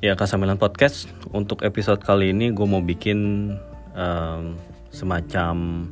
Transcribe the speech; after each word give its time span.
Ya, 0.00 0.16
Kasamilan 0.16 0.56
Podcast 0.56 1.12
untuk 1.28 1.60
episode 1.60 2.00
kali 2.00 2.32
ini 2.32 2.48
gue 2.56 2.64
mau 2.64 2.80
bikin 2.80 3.52
um, 3.92 4.56
semacam 4.88 5.84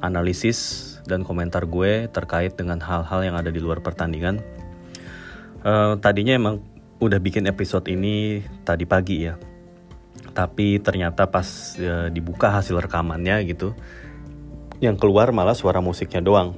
analisis 0.00 0.96
dan 1.04 1.28
komentar 1.28 1.68
gue 1.68 2.08
terkait 2.08 2.56
dengan 2.56 2.80
hal-hal 2.80 3.20
yang 3.20 3.36
ada 3.36 3.52
di 3.52 3.60
luar 3.60 3.84
pertandingan. 3.84 4.40
Uh, 5.60 5.92
tadinya 6.00 6.40
emang 6.40 6.64
udah 7.04 7.20
bikin 7.20 7.44
episode 7.52 7.84
ini 7.92 8.40
tadi 8.64 8.88
pagi 8.88 9.28
ya, 9.28 9.36
tapi 10.32 10.80
ternyata 10.80 11.28
pas 11.28 11.76
uh, 11.84 12.08
dibuka 12.08 12.48
hasil 12.48 12.80
rekamannya 12.80 13.44
gitu, 13.44 13.76
yang 14.80 14.96
keluar 14.96 15.36
malah 15.36 15.52
suara 15.52 15.84
musiknya 15.84 16.24
doang. 16.24 16.56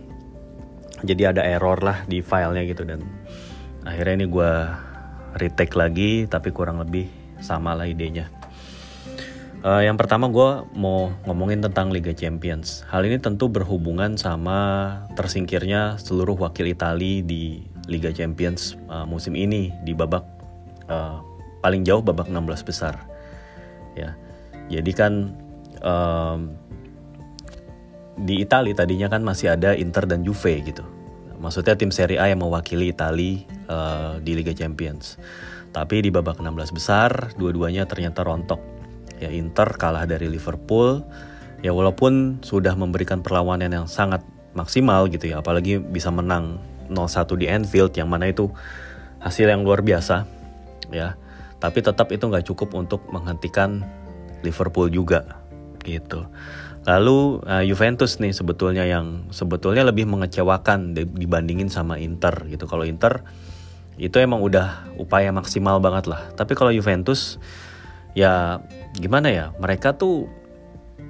Jadi 1.02 1.26
ada 1.26 1.42
error 1.42 1.82
lah 1.82 2.06
di 2.06 2.22
filenya 2.22 2.62
gitu 2.62 2.86
dan 2.86 3.02
akhirnya 3.82 4.22
ini 4.22 4.26
gue 4.30 4.52
retake 5.36 5.74
lagi 5.76 6.24
tapi 6.28 6.52
kurang 6.52 6.80
lebih 6.80 7.08
sama 7.42 7.74
lah 7.74 7.88
idenya. 7.88 8.30
Uh, 9.62 9.78
yang 9.78 9.94
pertama 9.94 10.26
gue 10.26 10.66
mau 10.74 11.14
ngomongin 11.22 11.62
tentang 11.62 11.94
Liga 11.94 12.10
Champions. 12.10 12.82
Hal 12.90 13.06
ini 13.06 13.22
tentu 13.22 13.46
berhubungan 13.46 14.18
sama 14.18 14.58
tersingkirnya 15.14 16.02
seluruh 16.02 16.34
wakil 16.34 16.66
Italia 16.66 17.22
di 17.22 17.62
Liga 17.86 18.10
Champions 18.10 18.74
uh, 18.90 19.06
musim 19.06 19.38
ini 19.38 19.70
di 19.86 19.94
babak 19.94 20.26
uh, 20.90 21.22
paling 21.62 21.86
jauh 21.86 22.02
babak 22.02 22.26
16 22.26 22.66
besar. 22.66 23.06
Ya, 23.94 24.18
jadi 24.66 24.90
kan 24.98 25.30
um, 25.78 26.58
di 28.18 28.42
Italia 28.42 28.74
tadinya 28.74 29.06
kan 29.06 29.22
masih 29.22 29.54
ada 29.54 29.78
Inter 29.78 30.10
dan 30.10 30.26
Juve 30.26 30.58
gitu. 30.62 30.82
Maksudnya 31.38 31.78
tim 31.78 31.94
Serie 31.94 32.18
A 32.18 32.30
yang 32.30 32.42
mewakili 32.42 32.90
Italia 32.90 33.46
uh, 33.72 34.20
di 34.20 34.36
Liga 34.36 34.52
Champions. 34.52 35.16
Tapi 35.72 36.04
di 36.04 36.12
babak 36.12 36.36
16 36.36 36.76
besar, 36.76 37.32
dua-duanya 37.40 37.88
ternyata 37.88 38.20
rontok. 38.20 38.60
Ya 39.16 39.32
Inter 39.32 39.72
kalah 39.80 40.04
dari 40.04 40.28
Liverpool. 40.28 41.00
Ya 41.64 41.72
walaupun 41.72 42.44
sudah 42.44 42.76
memberikan 42.76 43.24
perlawanan 43.24 43.72
yang 43.72 43.86
sangat 43.88 44.20
maksimal 44.52 45.08
gitu 45.08 45.32
ya, 45.32 45.40
apalagi 45.40 45.80
bisa 45.80 46.12
menang 46.12 46.60
0-1 46.92 47.40
di 47.40 47.46
Anfield 47.48 47.96
yang 47.96 48.12
mana 48.12 48.28
itu 48.28 48.52
hasil 49.24 49.48
yang 49.48 49.64
luar 49.64 49.80
biasa 49.80 50.28
ya. 50.92 51.16
Tapi 51.56 51.78
tetap 51.80 52.12
itu 52.12 52.28
nggak 52.28 52.44
cukup 52.52 52.74
untuk 52.76 53.06
menghentikan 53.08 53.86
Liverpool 54.44 54.90
juga 54.92 55.40
gitu. 55.86 56.26
Lalu 56.82 57.38
uh, 57.46 57.62
Juventus 57.62 58.18
nih 58.18 58.34
sebetulnya 58.34 58.82
yang 58.82 59.30
sebetulnya 59.30 59.86
lebih 59.86 60.10
mengecewakan 60.10 60.98
dibandingin 60.98 61.70
sama 61.70 61.96
Inter 62.02 62.34
gitu. 62.50 62.66
Kalau 62.66 62.82
Inter 62.82 63.22
itu 64.02 64.18
emang 64.18 64.42
udah 64.42 64.90
upaya 64.98 65.30
maksimal 65.30 65.78
banget 65.78 66.10
lah. 66.10 66.34
Tapi 66.34 66.58
kalau 66.58 66.74
Juventus 66.74 67.38
ya 68.18 68.58
gimana 68.98 69.30
ya? 69.30 69.46
Mereka 69.62 69.94
tuh 69.94 70.26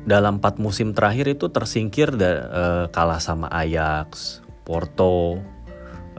dalam 0.04 0.36
empat 0.36 0.60
musim 0.60 0.92
terakhir 0.92 1.32
itu 1.32 1.48
tersingkir 1.48 2.12
da, 2.12 2.30
uh, 2.52 2.84
kalah 2.92 3.16
sama 3.16 3.48
Ajax, 3.48 4.44
Porto, 4.68 5.40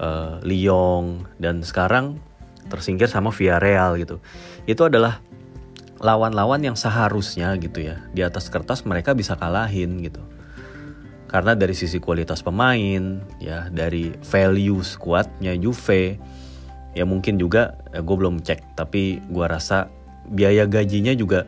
uh, 0.02 0.42
Lyon 0.42 1.30
dan 1.38 1.62
sekarang 1.62 2.18
tersingkir 2.74 3.06
sama 3.06 3.30
Villarreal 3.30 4.02
gitu. 4.02 4.18
Itu 4.66 4.90
adalah 4.90 5.22
lawan-lawan 6.02 6.66
yang 6.66 6.76
seharusnya 6.76 7.54
gitu 7.62 7.86
ya 7.86 8.02
di 8.18 8.26
atas 8.26 8.50
kertas 8.50 8.82
mereka 8.84 9.14
bisa 9.16 9.40
kalahin 9.40 10.04
gitu 10.04 10.20
karena 11.32 11.56
dari 11.58 11.74
sisi 11.74 11.98
kualitas 11.98 12.44
pemain 12.46 13.24
ya 13.42 13.72
dari 13.72 14.12
value 14.22 14.84
squadnya 14.84 15.56
Juve 15.56 16.20
ya 16.94 17.06
mungkin 17.06 17.42
juga 17.42 17.78
ya 17.94 18.02
gue 18.02 18.16
belum 18.16 18.42
cek 18.42 18.78
tapi 18.78 19.22
gue 19.30 19.46
rasa 19.46 19.90
biaya 20.30 20.70
gajinya 20.70 21.14
juga 21.14 21.46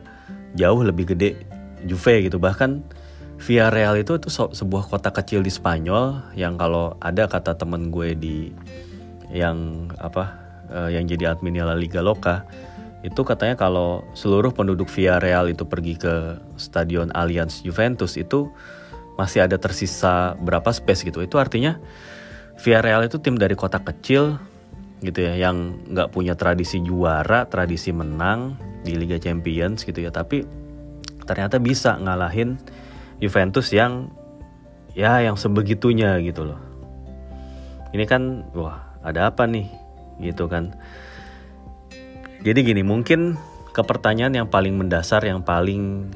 jauh 0.58 0.82
lebih 0.82 1.14
gede 1.14 1.38
Juve 1.86 2.26
gitu 2.26 2.42
bahkan 2.42 2.82
Villarreal 3.36 4.00
itu 4.00 4.16
itu 4.16 4.32
sebuah 4.32 4.88
kota 4.88 5.12
kecil 5.12 5.44
di 5.44 5.52
Spanyol 5.52 6.34
yang 6.34 6.56
kalau 6.56 6.96
ada 7.04 7.28
kata 7.28 7.52
temen 7.54 7.92
gue 7.92 8.16
di 8.16 8.50
yang 9.28 9.88
apa 10.00 10.32
uh, 10.72 10.88
yang 10.88 11.04
jadi 11.04 11.36
adminnya 11.36 11.68
La 11.68 11.76
Liga 11.76 12.00
Loka 12.00 12.48
itu 13.04 13.22
katanya 13.22 13.54
kalau 13.54 14.02
seluruh 14.16 14.50
penduduk 14.50 14.90
Villarreal 14.90 15.52
itu 15.52 15.62
pergi 15.62 15.94
ke 15.94 16.40
stadion 16.58 17.12
Allianz 17.14 17.62
Juventus 17.62 18.16
itu 18.18 18.50
masih 19.14 19.46
ada 19.46 19.56
tersisa 19.56 20.34
berapa 20.42 20.68
space 20.74 21.06
gitu. 21.06 21.22
Itu 21.22 21.38
artinya 21.38 21.78
Villarreal 22.58 23.06
itu 23.06 23.20
tim 23.22 23.38
dari 23.38 23.54
kota 23.54 23.78
kecil 23.78 24.40
gitu 25.04 25.28
ya 25.28 25.36
yang 25.36 25.84
nggak 25.92 26.12
punya 26.12 26.38
tradisi 26.38 26.80
juara, 26.80 27.44
tradisi 27.48 27.92
menang 27.92 28.56
di 28.80 28.96
Liga 28.96 29.20
Champions 29.20 29.84
gitu 29.84 30.00
ya. 30.00 30.08
Tapi 30.14 30.46
ternyata 31.26 31.58
bisa 31.58 31.98
ngalahin 31.98 32.56
Juventus 33.20 33.72
yang 33.74 34.08
ya 34.96 35.20
yang 35.20 35.36
sebegitunya 35.36 36.16
gitu 36.24 36.48
loh. 36.48 36.60
Ini 37.92 38.04
kan 38.08 38.48
wah 38.56 38.96
ada 39.04 39.28
apa 39.28 39.44
nih 39.44 39.68
gitu 40.20 40.48
kan. 40.48 40.72
Jadi 42.46 42.62
gini, 42.62 42.86
mungkin 42.86 43.34
ke 43.74 43.82
pertanyaan 43.82 44.32
yang 44.32 44.48
paling 44.48 44.78
mendasar, 44.78 45.20
yang 45.26 45.42
paling 45.42 46.08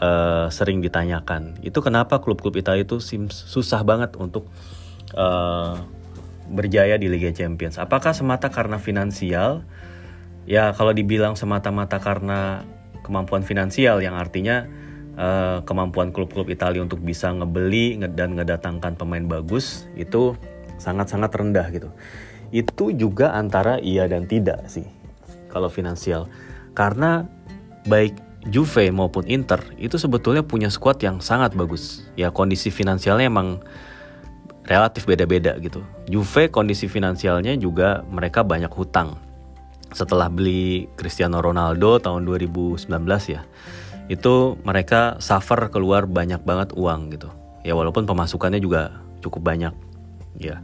uh, 0.00 0.48
sering 0.48 0.80
ditanyakan, 0.80 1.60
itu 1.60 1.76
kenapa 1.84 2.18
klub-klub 2.24 2.56
Italia 2.56 2.82
itu 2.82 2.98
susah 3.28 3.84
banget 3.84 4.16
untuk 4.16 4.48
uh, 5.12 5.78
berjaya 6.50 7.00
di 7.00 7.08
Liga 7.08 7.32
Champions? 7.32 7.80
Apakah 7.80 8.12
semata 8.12 8.52
karena 8.52 8.76
finansial? 8.76 9.64
Ya 10.44 10.76
kalau 10.76 10.92
dibilang 10.92 11.36
semata-mata 11.40 11.96
karena 12.00 12.64
kemampuan 13.00 13.44
finansial, 13.44 14.00
yang 14.04 14.16
artinya 14.16 14.68
uh, 15.16 15.64
kemampuan 15.64 16.12
klub-klub 16.12 16.48
Italia 16.52 16.84
untuk 16.84 17.00
bisa 17.00 17.32
ngebeli 17.32 17.96
dan 18.12 18.36
ngedatangkan 18.36 18.96
pemain 18.96 19.24
bagus 19.24 19.88
itu 19.96 20.36
sangat-sangat 20.76 21.30
rendah 21.32 21.66
gitu. 21.72 21.88
Itu 22.54 22.94
juga 22.94 23.34
antara 23.34 23.80
iya 23.80 24.06
dan 24.06 24.28
tidak 24.28 24.68
sih 24.68 24.86
kalau 25.48 25.70
finansial. 25.70 26.28
Karena 26.74 27.24
baik 27.86 28.18
Juve 28.44 28.92
maupun 28.92 29.24
Inter 29.24 29.64
itu 29.80 29.96
sebetulnya 29.96 30.44
punya 30.44 30.68
squad 30.68 31.00
yang 31.00 31.24
sangat 31.24 31.56
bagus. 31.56 32.04
Ya 32.12 32.28
kondisi 32.28 32.68
finansialnya 32.68 33.32
emang 33.32 33.64
relatif 34.64 35.04
beda-beda 35.04 35.56
gitu. 35.60 35.84
Juve 36.08 36.48
kondisi 36.48 36.88
finansialnya 36.88 37.56
juga 37.60 38.02
mereka 38.08 38.40
banyak 38.40 38.72
hutang. 38.72 39.20
Setelah 39.94 40.26
beli 40.32 40.90
Cristiano 40.98 41.38
Ronaldo 41.38 42.00
tahun 42.00 42.26
2019 42.26 42.88
ya. 43.30 43.44
Itu 44.10 44.60
mereka 44.66 45.16
suffer 45.20 45.70
keluar 45.72 46.08
banyak 46.08 46.42
banget 46.42 46.72
uang 46.74 47.14
gitu. 47.14 47.28
Ya 47.64 47.72
walaupun 47.76 48.04
pemasukannya 48.04 48.60
juga 48.60 49.00
cukup 49.24 49.40
banyak. 49.44 49.72
Ya. 50.40 50.60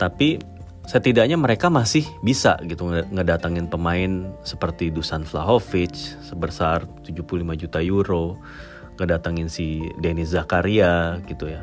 Tapi 0.00 0.40
setidaknya 0.88 1.38
mereka 1.38 1.70
masih 1.70 2.02
bisa 2.24 2.58
gitu 2.66 2.90
ngedatangin 2.90 3.70
pemain 3.70 4.32
seperti 4.42 4.90
Dusan 4.90 5.22
Vlahovic 5.22 5.94
sebesar 6.24 6.88
75 7.06 7.54
juta 7.54 7.78
euro, 7.78 8.40
ngedatangin 8.98 9.46
si 9.46 9.86
Denis 10.02 10.34
Zakaria 10.34 11.22
gitu 11.30 11.46
ya. 11.46 11.62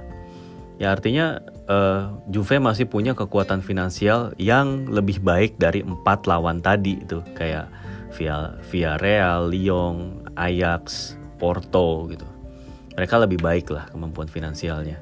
Ya 0.78 0.94
artinya 0.94 1.42
uh, 1.66 2.22
Juve 2.30 2.62
masih 2.62 2.86
punya 2.86 3.18
kekuatan 3.18 3.66
finansial 3.66 4.38
yang 4.38 4.86
lebih 4.86 5.26
baik 5.26 5.58
dari 5.58 5.82
empat 5.82 6.30
lawan 6.30 6.62
tadi 6.62 7.02
itu 7.02 7.26
kayak 7.34 7.66
via 8.14 8.54
via 8.70 8.94
Real, 9.02 9.50
Lyon, 9.50 10.30
Ajax, 10.38 11.18
Porto 11.42 12.06
gitu. 12.14 12.26
Mereka 12.94 13.16
lebih 13.26 13.42
baik 13.42 13.74
lah 13.74 13.90
kemampuan 13.90 14.30
finansialnya. 14.30 15.02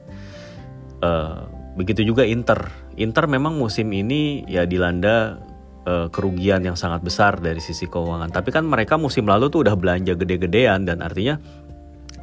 Uh, 1.03 1.43
begitu 1.75 2.07
juga 2.07 2.23
Inter 2.23 2.71
Inter 2.95 3.27
memang 3.27 3.59
musim 3.59 3.91
ini 3.91 4.47
ya 4.47 4.63
dilanda 4.63 5.35
uh, 5.83 6.07
kerugian 6.07 6.63
yang 6.63 6.79
sangat 6.79 7.03
besar 7.03 7.35
dari 7.43 7.59
sisi 7.59 7.83
keuangan. 7.87 8.31
Tapi 8.31 8.51
kan 8.55 8.63
mereka 8.63 8.95
musim 8.95 9.27
lalu 9.27 9.51
tuh 9.51 9.67
udah 9.67 9.75
belanja 9.75 10.15
gede-gedean 10.15 10.87
dan 10.87 11.03
artinya 11.03 11.35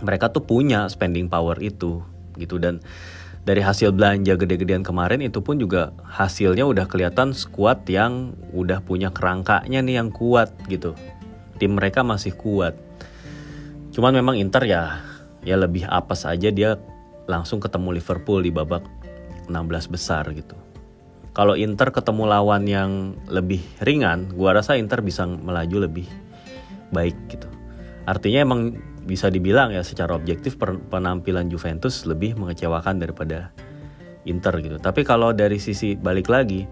mereka 0.01 0.33
tuh 0.33 0.43
punya 0.43 0.89
spending 0.89 1.29
power 1.29 1.61
itu 1.61 2.03
gitu 2.41 2.57
dan 2.57 2.81
dari 3.43 3.59
hasil 3.59 3.91
belanja 3.91 4.39
gede-gedean 4.39 4.87
kemarin 4.87 5.19
itu 5.19 5.43
pun 5.43 5.59
juga 5.59 5.91
hasilnya 6.07 6.63
udah 6.63 6.87
kelihatan 6.87 7.35
squad 7.35 7.83
yang 7.91 8.39
udah 8.55 8.79
punya 8.87 9.11
kerangkanya 9.11 9.83
nih 9.83 9.99
yang 9.99 10.15
kuat 10.15 10.55
gitu. 10.71 10.95
Tim 11.59 11.75
mereka 11.75 12.07
masih 12.07 12.39
kuat. 12.39 12.79
Cuman 13.91 14.15
memang 14.15 14.39
Inter 14.39 14.63
ya 14.63 15.03
ya 15.43 15.59
lebih 15.59 15.83
apes 15.91 16.23
aja 16.23 16.55
dia 16.55 16.79
langsung 17.27 17.59
ketemu 17.59 17.99
Liverpool 17.99 18.47
di 18.47 18.55
babak 18.55 18.87
16 19.51 19.91
besar 19.91 20.31
gitu. 20.31 20.55
Kalau 21.35 21.59
Inter 21.59 21.91
ketemu 21.91 22.29
lawan 22.29 22.69
yang 22.69 23.17
lebih 23.27 23.65
ringan, 23.83 24.31
gua 24.37 24.55
rasa 24.55 24.79
Inter 24.79 25.03
bisa 25.03 25.27
melaju 25.27 25.89
lebih 25.89 26.07
baik 26.95 27.17
gitu. 27.27 27.49
Artinya 28.05 28.45
emang 28.45 28.77
bisa 29.03 29.29
dibilang 29.29 29.75
ya 29.75 29.83
secara 29.83 30.15
objektif 30.15 30.57
penampilan 30.91 31.51
Juventus 31.51 32.07
lebih 32.07 32.39
mengecewakan 32.39 33.03
daripada 33.03 33.51
Inter 34.23 34.55
gitu. 34.63 34.79
Tapi 34.79 35.03
kalau 35.03 35.35
dari 35.35 35.59
sisi 35.59 35.99
balik 35.99 36.31
lagi 36.31 36.63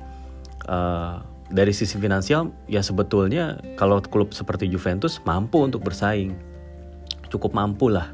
uh, 0.71 1.19
dari 1.51 1.75
sisi 1.75 1.99
finansial 1.99 2.55
ya 2.71 2.79
sebetulnya 2.79 3.59
kalau 3.75 3.99
klub 3.99 4.31
seperti 4.31 4.71
Juventus 4.71 5.19
mampu 5.27 5.59
untuk 5.67 5.83
bersaing. 5.83 6.35
Cukup 7.31 7.55
mampu 7.55 7.91
lah 7.91 8.11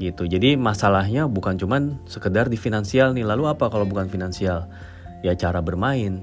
gitu. 0.00 0.24
Jadi 0.24 0.54
masalahnya 0.54 1.26
bukan 1.26 1.58
cuman 1.58 1.98
sekedar 2.04 2.48
di 2.48 2.56
finansial 2.60 3.16
nih. 3.16 3.24
Lalu 3.24 3.48
apa 3.52 3.68
kalau 3.68 3.84
bukan 3.88 4.08
finansial? 4.08 4.68
Ya 5.24 5.34
cara 5.34 5.58
bermain 5.58 6.22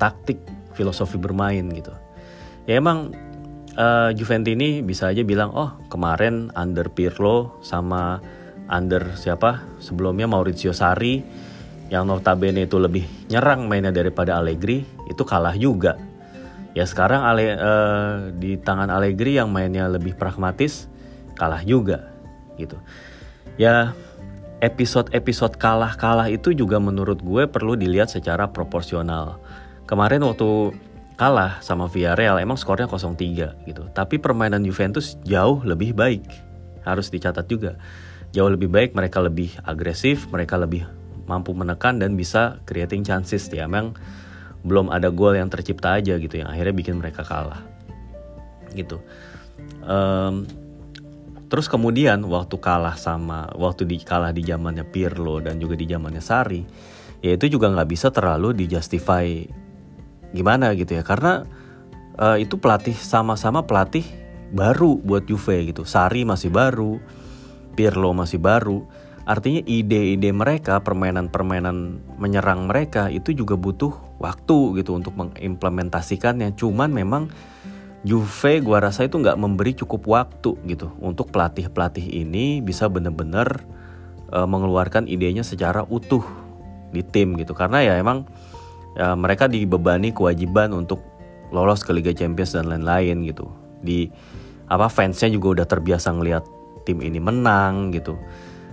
taktik 0.00 0.42
filosofi 0.74 1.20
bermain 1.20 1.68
gitu. 1.70 1.94
Ya 2.66 2.80
emang 2.80 3.14
uh, 3.76 4.10
Juventus 4.12 4.52
ini 4.52 4.80
bisa 4.84 5.12
aja 5.12 5.22
bilang 5.24 5.52
oh 5.52 5.76
kemarin 5.88 6.52
under 6.56 6.88
Pirlo 6.92 7.60
sama 7.64 8.20
under 8.68 9.16
siapa 9.16 9.64
sebelumnya 9.80 10.28
Maurizio 10.28 10.72
Sarri 10.72 11.24
yang 11.92 12.08
notabene 12.08 12.64
itu 12.64 12.80
lebih 12.80 13.04
nyerang 13.28 13.68
mainnya 13.68 13.92
daripada 13.92 14.40
Allegri 14.40 14.80
itu 15.12 15.22
kalah 15.28 15.52
juga. 15.52 16.00
Ya 16.72 16.88
sekarang 16.88 17.20
Ale, 17.20 17.52
uh, 17.52 18.32
di 18.32 18.56
tangan 18.56 18.88
Allegri 18.88 19.36
yang 19.36 19.52
mainnya 19.52 19.84
lebih 19.92 20.16
pragmatis 20.16 20.88
kalah 21.36 21.60
juga 21.60 22.08
gitu. 22.56 22.80
Ya 23.60 23.92
episode-episode 24.64 25.60
kalah-kalah 25.60 26.32
itu 26.32 26.56
juga 26.56 26.80
menurut 26.80 27.20
gue 27.20 27.44
perlu 27.44 27.76
dilihat 27.76 28.08
secara 28.08 28.48
proporsional. 28.48 29.36
Kemarin 29.84 30.24
waktu 30.24 30.72
kalah 31.16 31.60
sama 31.64 31.86
Villarreal 31.88 32.40
emang 32.40 32.56
skornya 32.56 32.88
0-3 32.88 33.66
gitu. 33.68 33.82
Tapi 33.92 34.16
permainan 34.18 34.64
Juventus 34.64 35.16
jauh 35.22 35.60
lebih 35.62 35.92
baik. 35.96 36.24
Harus 36.82 37.12
dicatat 37.12 37.46
juga. 37.46 37.78
Jauh 38.32 38.48
lebih 38.48 38.72
baik, 38.72 38.96
mereka 38.96 39.20
lebih 39.20 39.52
agresif, 39.62 40.24
mereka 40.32 40.56
lebih 40.56 40.88
mampu 41.26 41.54
menekan 41.54 42.02
dan 42.02 42.18
bisa 42.18 42.58
creating 42.66 43.06
chances 43.06 43.46
ya 43.50 43.66
memang 43.66 43.94
belum 44.62 44.90
ada 44.90 45.10
gol 45.10 45.34
yang 45.34 45.50
tercipta 45.50 45.98
aja 45.98 46.18
gitu 46.18 46.38
yang 46.38 46.48
akhirnya 46.50 46.74
bikin 46.74 46.98
mereka 46.98 47.26
kalah 47.26 47.62
gitu 48.74 49.02
um, 49.82 50.46
terus 51.50 51.66
kemudian 51.66 52.22
waktu 52.26 52.56
kalah 52.58 52.96
sama 52.96 53.50
waktu 53.58 53.84
di 53.84 54.00
kalah 54.00 54.30
di 54.30 54.46
zamannya 54.46 54.86
Pirlo 54.86 55.42
dan 55.42 55.58
juga 55.58 55.74
di 55.74 55.86
zamannya 55.86 56.22
Sari 56.22 56.62
ya 57.20 57.34
itu 57.34 57.58
juga 57.58 57.70
nggak 57.70 57.88
bisa 57.90 58.08
terlalu 58.14 58.54
dijustify 58.64 59.26
gimana 60.32 60.72
gitu 60.76 60.96
ya 60.96 61.04
karena 61.04 61.44
uh, 62.16 62.36
itu 62.40 62.56
pelatih 62.56 62.96
sama-sama 62.96 63.64
pelatih 63.64 64.04
baru 64.52 65.00
buat 65.00 65.24
Juve 65.24 65.72
gitu 65.72 65.84
Sari 65.88 66.24
masih 66.28 66.52
baru 66.52 67.00
Pirlo 67.72 68.12
masih 68.12 68.36
baru 68.36 68.84
Artinya 69.22 69.62
ide-ide 69.62 70.34
mereka, 70.34 70.82
permainan-permainan 70.82 72.02
menyerang 72.18 72.66
mereka 72.66 73.06
itu 73.06 73.30
juga 73.30 73.54
butuh 73.54 73.94
waktu 74.18 74.82
gitu 74.82 74.98
untuk 74.98 75.14
mengimplementasikannya. 75.14 76.58
Cuman 76.58 76.90
memang 76.90 77.30
Juve 78.02 78.58
gua 78.58 78.82
rasa 78.82 79.06
itu 79.06 79.14
nggak 79.22 79.38
memberi 79.38 79.78
cukup 79.78 80.02
waktu 80.10 80.58
gitu 80.66 80.90
untuk 80.98 81.30
pelatih-pelatih 81.30 82.02
ini 82.02 82.58
bisa 82.58 82.90
benar-benar 82.90 83.62
uh, 84.34 84.42
mengeluarkan 84.42 85.06
idenya 85.06 85.46
secara 85.46 85.86
utuh 85.86 86.26
di 86.90 87.06
tim 87.06 87.38
gitu. 87.38 87.54
Karena 87.54 87.78
ya 87.86 87.94
emang 88.02 88.26
ya, 88.96 89.14
mereka 89.16 89.48
dibebani 89.48 90.12
kewajiban 90.12 90.72
untuk 90.72 91.02
lolos 91.52 91.84
ke 91.84 91.92
Liga 91.92 92.12
Champions 92.16 92.56
dan 92.56 92.68
lain-lain 92.68 93.28
gitu. 93.28 93.48
Di 93.84 94.08
apa 94.66 94.88
fansnya 94.88 95.28
juga 95.28 95.60
udah 95.60 95.66
terbiasa 95.68 96.16
ngelihat 96.16 96.44
tim 96.88 97.04
ini 97.04 97.20
menang 97.20 97.92
gitu. 97.92 98.16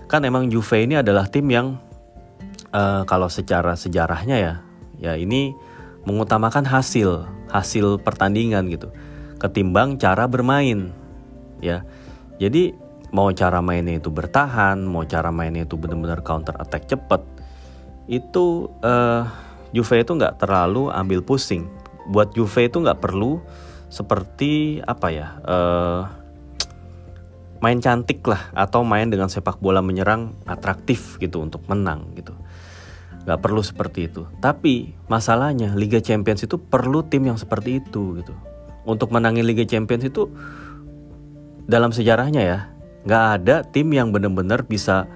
Kan 0.08 0.24
emang 0.26 0.48
Juve 0.48 0.82
ini 0.82 0.98
adalah 0.98 1.28
tim 1.28 1.46
yang 1.52 1.76
uh, 2.72 3.04
kalau 3.04 3.28
secara 3.28 3.76
sejarahnya 3.76 4.36
ya 4.40 4.54
ya 5.00 5.12
ini 5.16 5.54
mengutamakan 6.08 6.64
hasil 6.64 7.28
hasil 7.52 8.00
pertandingan 8.00 8.66
gitu. 8.72 8.88
Ketimbang 9.36 10.00
cara 10.00 10.24
bermain 10.24 10.92
ya. 11.60 11.84
Jadi 12.40 12.72
mau 13.12 13.28
cara 13.34 13.58
mainnya 13.60 13.98
itu 13.98 14.08
bertahan 14.08 14.80
mau 14.86 15.02
cara 15.04 15.34
mainnya 15.34 15.66
itu 15.66 15.74
benar-benar 15.74 16.22
counter 16.22 16.54
attack 16.62 16.86
cepet 16.86 17.22
itu 18.06 18.70
uh, 18.82 19.26
Juve 19.70 20.02
itu 20.02 20.12
nggak 20.18 20.42
terlalu 20.42 20.90
ambil 20.90 21.22
pusing. 21.22 21.70
Buat 22.10 22.34
Juve 22.34 22.66
itu 22.66 22.82
nggak 22.82 22.98
perlu 22.98 23.38
seperti 23.90 24.78
apa 24.86 25.10
ya 25.10 25.28
uh, 25.42 26.02
main 27.58 27.82
cantik 27.82 28.22
lah 28.22 28.54
atau 28.54 28.86
main 28.86 29.10
dengan 29.10 29.26
sepak 29.26 29.58
bola 29.58 29.82
menyerang 29.82 30.38
atraktif 30.46 31.20
gitu 31.20 31.44
untuk 31.44 31.66
menang 31.68 32.16
gitu. 32.16 32.32
Nggak 33.28 33.40
perlu 33.44 33.60
seperti 33.60 34.08
itu. 34.08 34.24
Tapi 34.40 34.96
masalahnya 35.06 35.76
Liga 35.76 36.00
Champions 36.00 36.42
itu 36.46 36.56
perlu 36.56 37.04
tim 37.04 37.28
yang 37.28 37.36
seperti 37.36 37.84
itu 37.84 38.16
gitu. 38.22 38.32
Untuk 38.88 39.12
menangin 39.12 39.44
Liga 39.44 39.68
Champions 39.68 40.08
itu 40.08 40.32
dalam 41.68 41.92
sejarahnya 41.94 42.42
ya 42.42 42.58
nggak 43.04 43.24
ada 43.38 43.56
tim 43.62 43.92
yang 43.92 44.10
benar-benar 44.10 44.64
bisa 44.66 45.06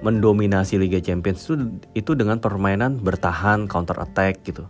mendominasi 0.00 0.80
Liga 0.80 1.00
Champions 1.00 1.44
itu 1.44 1.54
itu 1.92 2.12
dengan 2.16 2.40
permainan 2.40 3.00
bertahan 3.00 3.68
counter 3.68 3.96
attack 4.00 4.40
gitu. 4.44 4.64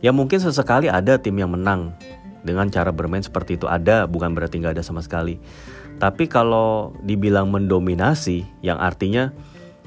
Ya 0.00 0.14
mungkin 0.14 0.40
sesekali 0.40 0.88
ada 0.88 1.20
tim 1.20 1.36
yang 1.36 1.52
menang 1.52 1.92
dengan 2.40 2.72
cara 2.72 2.88
bermain 2.88 3.20
seperti 3.20 3.60
itu. 3.60 3.68
Ada 3.68 4.08
bukan 4.08 4.32
berarti 4.32 4.62
nggak 4.62 4.80
ada 4.80 4.84
sama 4.86 5.04
sekali. 5.04 5.36
Tapi 6.00 6.24
kalau 6.32 6.96
dibilang 7.04 7.52
mendominasi, 7.52 8.48
yang 8.64 8.80
artinya 8.80 9.36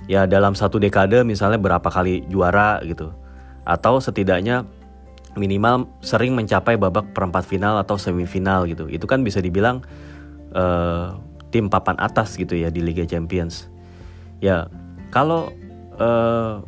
ya 0.06 0.30
dalam 0.30 0.54
satu 0.54 0.78
dekade 0.78 1.26
misalnya 1.26 1.58
berapa 1.58 1.90
kali 1.90 2.30
juara 2.30 2.78
gitu, 2.86 3.10
atau 3.66 3.98
setidaknya 3.98 4.70
minimal 5.34 5.90
sering 6.06 6.38
mencapai 6.38 6.78
babak 6.78 7.10
perempat 7.18 7.50
final 7.50 7.82
atau 7.82 7.98
semifinal 7.98 8.70
gitu, 8.70 8.86
itu 8.86 9.10
kan 9.10 9.26
bisa 9.26 9.42
dibilang 9.42 9.82
uh, 10.54 11.18
tim 11.50 11.74
papan 11.74 11.98
atas 11.98 12.38
gitu 12.38 12.54
ya 12.54 12.70
di 12.70 12.86
Liga 12.86 13.10
Champions. 13.10 13.73
Ya 14.44 14.68
kalau 15.16 15.56
uh, 16.04 16.60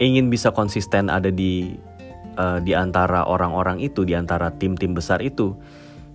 ingin 0.00 0.32
bisa 0.32 0.48
konsisten 0.48 1.12
ada 1.12 1.28
di 1.28 1.76
uh, 2.40 2.56
di 2.64 2.72
antara 2.72 3.28
orang-orang 3.28 3.84
itu, 3.84 4.08
di 4.08 4.16
antara 4.16 4.48
tim-tim 4.56 4.96
besar 4.96 5.20
itu, 5.20 5.52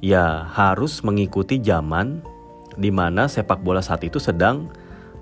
ya 0.02 0.50
harus 0.50 1.06
mengikuti 1.06 1.62
zaman 1.62 2.26
di 2.74 2.90
mana 2.90 3.30
sepak 3.30 3.62
bola 3.62 3.86
saat 3.86 4.02
itu 4.02 4.18
sedang 4.18 4.74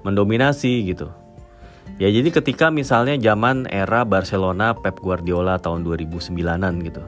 mendominasi 0.08 0.88
gitu. 0.88 1.12
Ya 2.00 2.10
jadi 2.10 2.32
ketika 2.32 2.72
misalnya 2.72 3.20
zaman 3.20 3.68
era 3.70 4.08
Barcelona 4.08 4.74
Pep 4.74 4.98
Guardiola 5.04 5.60
tahun 5.60 5.84
2009-an 5.84 6.74
gitu. 6.82 7.04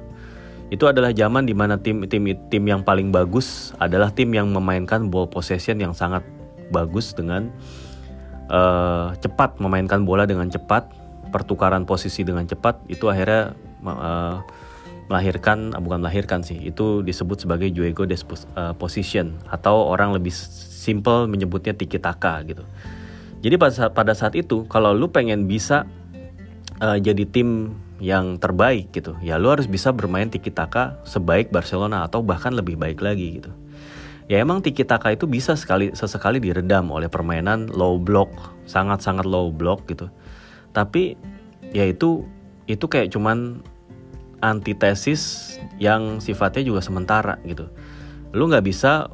Itu 0.69 0.89
adalah 0.89 1.15
zaman 1.15 1.47
di 1.47 1.55
mana 1.55 1.79
tim 1.79 2.03
tim 2.09 2.27
tim 2.51 2.63
yang 2.65 2.81
paling 2.83 3.09
bagus 3.09 3.71
adalah 3.79 4.11
tim 4.11 4.33
yang 4.35 4.51
memainkan 4.51 5.07
ball 5.09 5.29
possession 5.29 5.79
yang 5.79 5.93
sangat 5.95 6.25
bagus 6.73 7.13
dengan 7.13 7.49
uh, 8.49 9.13
cepat 9.19 9.57
memainkan 9.61 10.03
bola 10.03 10.27
dengan 10.27 10.49
cepat, 10.49 10.89
pertukaran 11.29 11.83
posisi 11.83 12.23
dengan 12.23 12.45
cepat 12.45 12.79
itu 12.87 13.09
akhirnya 13.09 13.57
uh, 13.83 14.39
melahirkan 15.05 15.69
ah, 15.77 15.81
bukan 15.81 16.01
melahirkan 16.01 16.41
sih 16.41 16.57
itu 16.65 17.05
disebut 17.05 17.45
sebagai 17.45 17.69
juego 17.69 18.09
disposition 18.09 19.37
uh, 19.37 19.53
atau 19.53 19.93
orang 19.93 20.17
lebih 20.17 20.33
simple 20.33 21.29
menyebutnya 21.29 21.77
tiki 21.77 22.01
taka 22.01 22.41
gitu. 22.47 22.65
Jadi 23.45 23.55
pada 23.61 23.73
saat, 23.73 23.91
pada 23.93 24.13
saat 24.17 24.33
itu 24.33 24.65
kalau 24.65 24.97
lu 24.97 25.05
pengen 25.13 25.45
bisa 25.45 25.85
uh, 26.81 26.97
jadi 26.97 27.29
tim 27.29 27.77
yang 28.03 28.35
terbaik 28.35 28.91
gitu 28.91 29.15
ya 29.23 29.39
lu 29.39 29.47
harus 29.47 29.71
bisa 29.71 29.95
bermain 29.95 30.27
tiki 30.27 30.51
taka 30.51 30.99
sebaik 31.07 31.47
Barcelona 31.47 32.03
atau 32.03 32.19
bahkan 32.19 32.51
lebih 32.51 32.75
baik 32.75 32.99
lagi 32.99 33.39
gitu 33.39 33.51
ya 34.25 34.41
emang 34.41 34.61
tiki 34.61 34.81
taka 34.85 35.13
itu 35.13 35.29
bisa 35.29 35.53
sekali 35.53 35.93
sesekali 35.93 36.41
diredam 36.41 36.89
oleh 36.89 37.09
permainan 37.09 37.69
low 37.69 38.01
block 38.01 38.31
sangat 38.65 39.05
sangat 39.05 39.25
low 39.29 39.53
block 39.53 39.85
gitu 39.85 40.09
tapi 40.73 41.15
ya 41.71 41.85
itu 41.87 42.25
itu 42.65 42.85
kayak 42.89 43.13
cuman 43.13 43.61
antitesis 44.45 45.55
yang 45.81 46.21
sifatnya 46.21 46.61
juga 46.65 46.81
sementara 46.85 47.41
gitu. 47.47 47.69
Lu 48.35 48.45
nggak 48.45 48.65
bisa 48.65 49.09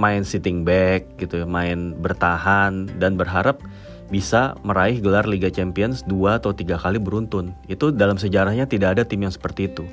main 0.00 0.24
sitting 0.24 0.64
back 0.64 1.20
gitu, 1.20 1.44
main 1.44 1.98
bertahan 2.00 2.88
dan 2.96 3.20
berharap 3.20 3.60
bisa 4.08 4.56
meraih 4.60 5.00
gelar 5.00 5.24
Liga 5.24 5.48
Champions 5.48 6.04
dua 6.04 6.40
atau 6.40 6.52
tiga 6.52 6.80
kali 6.80 7.00
beruntun. 7.00 7.52
Itu 7.68 7.92
dalam 7.92 8.16
sejarahnya 8.16 8.68
tidak 8.68 8.98
ada 8.98 9.02
tim 9.04 9.24
yang 9.24 9.32
seperti 9.32 9.72
itu. 9.72 9.84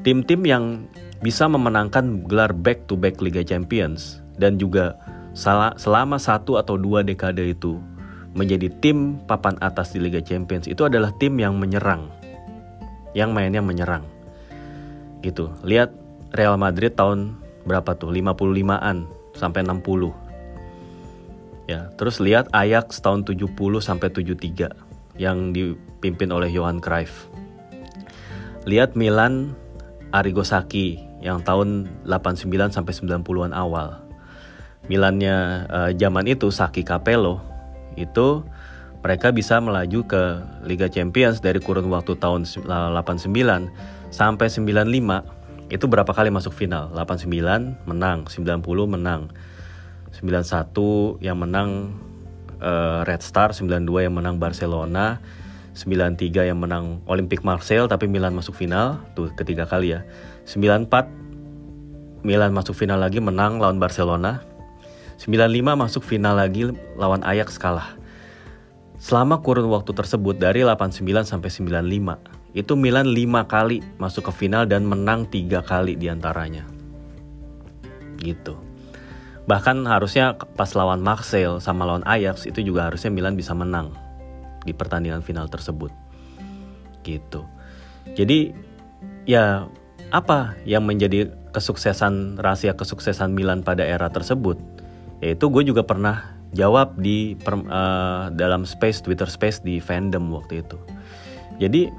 Tim-tim 0.00 0.40
yang 0.48 0.64
bisa 1.20 1.44
memenangkan 1.44 2.24
gelar 2.24 2.56
back 2.56 2.88
to 2.88 2.96
back 2.96 3.20
Liga 3.20 3.44
Champions 3.44 4.24
dan 4.40 4.56
juga 4.56 4.96
selama 5.76 6.16
satu 6.16 6.56
atau 6.56 6.80
dua 6.80 7.04
dekade 7.04 7.52
itu 7.52 7.76
menjadi 8.32 8.72
tim 8.80 9.20
papan 9.28 9.60
atas 9.60 9.92
di 9.92 10.00
Liga 10.00 10.24
Champions 10.24 10.64
itu 10.64 10.86
adalah 10.86 11.12
tim 11.20 11.36
yang 11.36 11.60
menyerang 11.60 12.08
yang 13.12 13.34
mainnya 13.34 13.62
menyerang. 13.62 14.06
Gitu. 15.20 15.50
Lihat 15.66 15.92
Real 16.32 16.56
Madrid 16.56 16.94
tahun 16.94 17.34
berapa 17.66 17.94
tuh? 17.98 18.14
55-an 18.14 19.06
sampai 19.34 19.66
60. 19.66 20.14
Ya, 21.70 21.86
terus 21.94 22.18
lihat 22.18 22.50
Ajax 22.50 22.98
tahun 22.98 23.22
70 23.22 23.46
sampai 23.78 24.10
73 24.10 24.74
yang 25.18 25.54
dipimpin 25.54 26.34
oleh 26.34 26.50
Johan 26.50 26.82
Cruyff. 26.82 27.30
Lihat 28.66 28.98
Milan 28.98 29.54
Arrigo 30.10 30.42
Sacchi 30.42 30.98
yang 31.22 31.44
tahun 31.44 31.86
89 32.06 32.74
sampai 32.74 32.92
90-an 32.92 33.52
awal. 33.54 34.02
Milannya 34.90 35.68
uh, 35.70 35.90
zaman 35.94 36.26
itu 36.26 36.50
Sacchi 36.50 36.82
Capello 36.82 37.38
itu 37.94 38.42
mereka 39.00 39.32
bisa 39.32 39.62
melaju 39.62 40.00
ke 40.04 40.22
Liga 40.66 40.90
Champions 40.90 41.40
dari 41.40 41.56
kurun 41.62 41.88
waktu 41.88 42.20
tahun 42.20 42.44
89 42.44 43.32
sampai 44.12 44.46
95 44.50 45.40
itu 45.70 45.86
berapa 45.86 46.10
kali 46.10 46.34
masuk 46.34 46.50
final? 46.50 46.90
89 46.92 47.30
menang. 47.86 48.26
90 48.26 48.58
menang. 48.90 49.30
91 50.10 51.22
yang 51.22 51.38
menang 51.38 51.94
uh, 52.58 53.06
Red 53.06 53.22
Star. 53.22 53.54
92 53.54 54.10
yang 54.10 54.14
menang 54.18 54.42
Barcelona 54.42 55.22
93 55.80 56.52
yang 56.52 56.60
menang 56.60 57.00
Olympic 57.08 57.40
Marseille 57.40 57.88
tapi 57.88 58.04
Milan 58.04 58.36
masuk 58.36 58.52
final. 58.52 59.00
Tuh 59.16 59.32
ketiga 59.32 59.64
kali 59.64 59.96
ya. 59.96 60.04
94 60.44 61.08
Milan 62.20 62.52
masuk 62.52 62.76
final 62.76 63.00
lagi 63.00 63.16
menang 63.16 63.56
lawan 63.56 63.80
Barcelona. 63.80 64.44
95 65.16 65.80
masuk 65.80 66.04
final 66.04 66.36
lagi 66.36 66.68
lawan 67.00 67.24
Ajax 67.24 67.56
kalah. 67.56 67.96
Selama 69.00 69.40
kurun 69.40 69.72
waktu 69.72 69.96
tersebut 69.96 70.36
dari 70.36 70.60
89 70.60 71.00
sampai 71.24 71.48
95, 71.48 72.52
itu 72.52 72.72
Milan 72.76 73.08
5 73.08 73.48
kali 73.48 73.80
masuk 73.96 74.28
ke 74.28 74.32
final 74.44 74.68
dan 74.68 74.84
menang 74.84 75.24
3 75.32 75.64
kali 75.64 75.96
di 75.96 76.12
antaranya. 76.12 76.68
Gitu. 78.20 78.52
Bahkan 79.48 79.88
harusnya 79.88 80.36
pas 80.36 80.68
lawan 80.76 81.00
Marseille 81.00 81.56
sama 81.64 81.88
lawan 81.88 82.04
Ajax 82.04 82.44
itu 82.44 82.60
juga 82.60 82.92
harusnya 82.92 83.08
Milan 83.08 83.32
bisa 83.32 83.56
menang 83.56 84.09
di 84.64 84.72
pertandingan 84.72 85.24
final 85.24 85.48
tersebut. 85.48 85.92
Gitu. 87.04 87.42
Jadi 88.16 88.52
ya 89.24 89.68
apa 90.10 90.58
yang 90.66 90.84
menjadi 90.88 91.30
kesuksesan 91.54 92.38
rahasia 92.38 92.74
kesuksesan 92.74 93.32
Milan 93.32 93.62
pada 93.62 93.86
era 93.86 94.10
tersebut? 94.10 94.58
Yaitu 95.20 95.52
gue 95.52 95.62
juga 95.68 95.84
pernah 95.84 96.40
jawab 96.50 96.98
di 96.98 97.38
per, 97.38 97.54
uh, 97.54 98.32
dalam 98.34 98.66
space 98.66 99.04
Twitter 99.04 99.30
Space 99.30 99.62
di 99.62 99.78
fandom 99.78 100.32
waktu 100.34 100.66
itu. 100.66 100.78
Jadi 101.60 101.92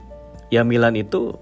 ya 0.51 0.65
Milan 0.65 0.97
itu 0.97 1.37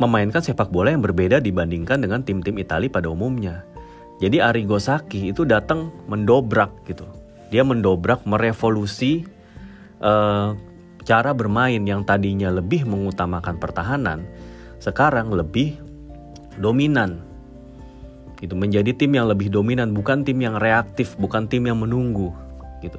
memainkan 0.00 0.40
sepak 0.40 0.72
bola 0.72 0.92
yang 0.92 1.04
berbeda 1.04 1.40
dibandingkan 1.44 2.00
dengan 2.00 2.24
tim-tim 2.24 2.56
Italia 2.56 2.88
pada 2.88 3.08
umumnya. 3.12 3.64
Jadi 4.20 4.36
Arrigo 4.40 4.76
Sacchi 4.76 5.32
itu 5.32 5.48
datang 5.48 5.88
mendobrak 6.04 6.72
gitu. 6.84 7.08
Dia 7.48 7.64
mendobrak 7.64 8.28
merevolusi 8.28 9.24
uh, 10.00 10.56
cara 11.04 11.30
bermain 11.32 11.80
yang 11.80 12.04
tadinya 12.04 12.52
lebih 12.52 12.84
mengutamakan 12.84 13.56
pertahanan, 13.56 14.26
sekarang 14.80 15.32
lebih 15.32 15.76
dominan 16.60 17.30
itu 18.40 18.56
menjadi 18.56 18.96
tim 18.96 19.12
yang 19.12 19.28
lebih 19.28 19.52
dominan 19.52 19.92
bukan 19.92 20.24
tim 20.24 20.40
yang 20.40 20.56
reaktif 20.56 21.12
bukan 21.20 21.44
tim 21.44 21.68
yang 21.68 21.76
menunggu 21.76 22.32
gitu. 22.80 22.96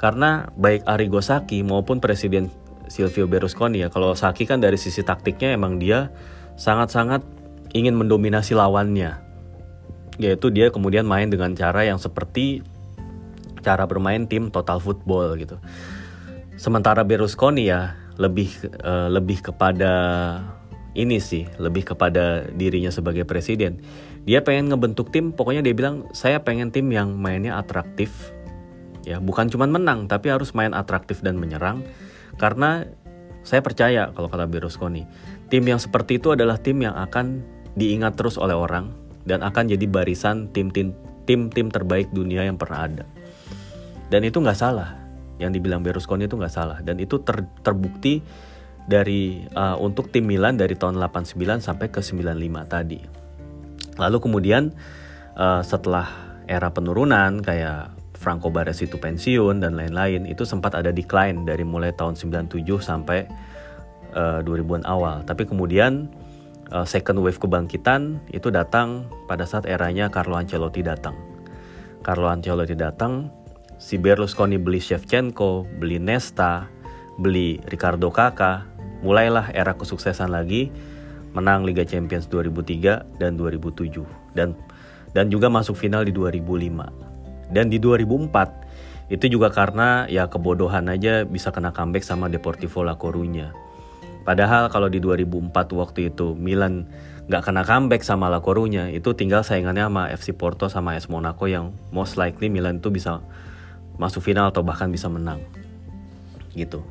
Karena 0.00 0.48
baik 0.58 0.88
Arrigo 0.88 1.20
Sacchi 1.20 1.60
maupun 1.62 2.00
Presiden 2.02 2.48
Silvio 2.88 3.28
Berlusconi 3.28 3.84
ya, 3.84 3.88
kalau 3.92 4.16
Sacchi 4.16 4.48
kan 4.48 4.58
dari 4.58 4.80
sisi 4.80 5.04
taktiknya 5.04 5.54
emang 5.54 5.78
dia 5.78 6.10
sangat-sangat 6.58 7.22
ingin 7.76 7.94
mendominasi 7.94 8.56
lawannya. 8.56 9.20
Yaitu 10.20 10.52
dia 10.52 10.68
kemudian 10.68 11.08
main 11.08 11.30
dengan 11.30 11.54
cara 11.56 11.86
yang 11.86 11.96
seperti 11.96 12.60
cara 13.62 13.86
bermain 13.86 14.26
tim 14.26 14.50
total 14.50 14.82
football 14.82 15.38
gitu. 15.38 15.56
Sementara 16.56 17.02
Berlusconi 17.02 17.68
ya 17.68 17.96
lebih 18.20 18.52
uh, 18.84 19.08
lebih 19.08 19.40
kepada 19.40 19.92
ini 20.92 21.16
sih, 21.16 21.48
lebih 21.56 21.88
kepada 21.88 22.44
dirinya 22.52 22.92
sebagai 22.92 23.24
presiden. 23.24 23.80
Dia 24.28 24.44
pengen 24.44 24.70
ngebentuk 24.70 25.08
tim, 25.10 25.32
pokoknya 25.32 25.64
dia 25.64 25.72
bilang 25.72 26.06
saya 26.12 26.44
pengen 26.44 26.68
tim 26.68 26.86
yang 26.92 27.16
mainnya 27.16 27.56
atraktif, 27.58 28.30
ya 29.02 29.18
bukan 29.18 29.48
cuma 29.48 29.64
menang 29.66 30.06
tapi 30.06 30.28
harus 30.28 30.52
main 30.52 30.76
atraktif 30.76 31.24
dan 31.24 31.40
menyerang. 31.40 31.80
Karena 32.36 32.84
saya 33.42 33.64
percaya 33.64 34.14
kalau 34.14 34.30
kata 34.30 34.46
Berlusconi 34.46 35.02
tim 35.50 35.66
yang 35.66 35.82
seperti 35.82 36.16
itu 36.22 36.32
adalah 36.32 36.56
tim 36.56 36.78
yang 36.80 36.94
akan 36.94 37.42
diingat 37.74 38.14
terus 38.14 38.38
oleh 38.38 38.54
orang 38.54 38.94
dan 39.26 39.42
akan 39.42 39.68
jadi 39.68 39.84
barisan 39.90 40.48
tim-tim 40.54 40.94
tim-tim 41.26 41.68
terbaik 41.72 42.08
dunia 42.14 42.46
yang 42.46 42.56
pernah 42.56 42.86
ada. 42.86 43.04
Dan 44.12 44.28
itu 44.28 44.38
nggak 44.38 44.58
salah 44.58 45.01
yang 45.42 45.50
dibilang 45.50 45.82
Berlusconi 45.82 46.30
itu 46.30 46.38
nggak 46.38 46.54
salah 46.54 46.78
dan 46.80 47.02
itu 47.02 47.18
ter, 47.26 47.42
terbukti 47.66 48.22
dari 48.86 49.42
uh, 49.54 49.78
untuk 49.78 50.10
tim 50.14 50.26
Milan 50.26 50.58
dari 50.58 50.78
tahun 50.78 50.98
89 50.98 51.38
sampai 51.58 51.86
ke 51.90 51.98
95 51.98 52.22
tadi 52.70 53.00
lalu 53.98 54.18
kemudian 54.22 54.70
uh, 55.34 55.62
setelah 55.66 56.06
era 56.46 56.70
penurunan 56.70 57.42
kayak 57.42 57.94
Franco 58.22 58.54
Baresi 58.54 58.86
itu 58.86 59.02
pensiun 59.02 59.58
dan 59.58 59.74
lain-lain 59.74 60.30
itu 60.30 60.46
sempat 60.46 60.78
ada 60.78 60.94
decline 60.94 61.42
dari 61.42 61.66
mulai 61.66 61.90
tahun 61.90 62.14
97 62.14 62.62
sampai 62.78 63.26
uh, 64.14 64.38
eh, 64.38 64.46
2000-an 64.46 64.86
awal. 64.86 65.26
Tapi 65.26 65.42
kemudian 65.50 66.06
uh, 66.70 66.86
second 66.86 67.18
wave 67.18 67.42
kebangkitan 67.42 68.22
itu 68.30 68.54
datang 68.54 69.10
pada 69.26 69.42
saat 69.42 69.66
eranya 69.66 70.06
Carlo 70.06 70.38
Ancelotti 70.38 70.86
datang. 70.86 71.18
Carlo 72.06 72.30
Ancelotti 72.30 72.78
datang, 72.78 73.26
si 73.82 73.98
Berlusconi 73.98 74.62
beli 74.62 74.78
Shevchenko, 74.78 75.66
beli 75.82 75.98
Nesta, 75.98 76.70
beli 77.18 77.58
Ricardo 77.66 78.14
Kakak, 78.14 78.62
mulailah 79.02 79.50
era 79.50 79.74
kesuksesan 79.74 80.30
lagi, 80.30 80.70
menang 81.34 81.66
Liga 81.66 81.82
Champions 81.82 82.30
2003 82.30 83.18
dan 83.18 83.34
2007 83.34 84.06
dan 84.38 84.54
dan 85.10 85.26
juga 85.34 85.50
masuk 85.50 85.74
final 85.74 86.06
di 86.06 86.14
2005. 86.14 87.50
Dan 87.50 87.68
di 87.68 87.82
2004 87.82 89.10
itu 89.12 89.26
juga 89.28 89.52
karena 89.52 90.06
ya 90.08 90.30
kebodohan 90.30 90.88
aja 90.88 91.26
bisa 91.26 91.50
kena 91.50 91.74
comeback 91.74 92.06
sama 92.06 92.30
Deportivo 92.30 92.86
La 92.86 92.96
Coruña. 92.96 93.50
Padahal 94.22 94.70
kalau 94.70 94.86
di 94.86 95.02
2004 95.02 95.52
waktu 95.74 96.14
itu 96.14 96.38
Milan 96.38 96.86
nggak 97.26 97.42
kena 97.42 97.66
comeback 97.66 98.06
sama 98.06 98.30
La 98.30 98.38
Coruña 98.38 98.88
itu 98.94 99.10
tinggal 99.18 99.42
saingannya 99.42 99.90
sama 99.90 100.02
FC 100.14 100.32
Porto 100.32 100.70
sama 100.70 100.94
AS 100.94 101.10
Monaco 101.10 101.50
yang 101.50 101.74
most 101.90 102.14
likely 102.14 102.46
Milan 102.46 102.78
itu 102.78 102.88
bisa 102.88 103.20
masuk 104.00 104.22
final 104.24 104.48
atau 104.48 104.62
bahkan 104.64 104.88
bisa 104.88 105.08
menang. 105.08 105.40
Gitu. 106.52 106.84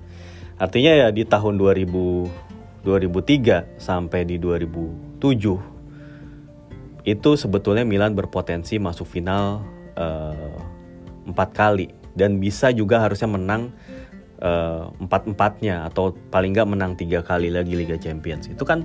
Artinya 0.61 0.93
ya 0.93 1.07
di 1.09 1.25
tahun 1.25 1.57
2000 1.57 2.51
2003 2.81 3.77
sampai 3.77 4.25
di 4.25 4.41
2007 4.41 5.21
itu 7.05 7.29
sebetulnya 7.37 7.85
Milan 7.85 8.13
berpotensi 8.17 8.77
masuk 8.81 9.05
final 9.09 9.61
uh, 9.97 10.57
empat 11.25 11.49
kali. 11.53 11.87
Dan 12.11 12.43
bisa 12.43 12.75
juga 12.75 12.99
harusnya 12.99 13.29
menang 13.31 13.71
uh, 14.43 14.91
empat 14.99 15.31
empatnya 15.31 15.87
atau 15.87 16.11
paling 16.33 16.51
nggak 16.51 16.67
menang 16.67 16.91
tiga 16.99 17.23
kali 17.23 17.47
lagi 17.47 17.73
Liga 17.77 17.95
Champions. 17.95 18.51
Itu 18.51 18.67
kan 18.67 18.83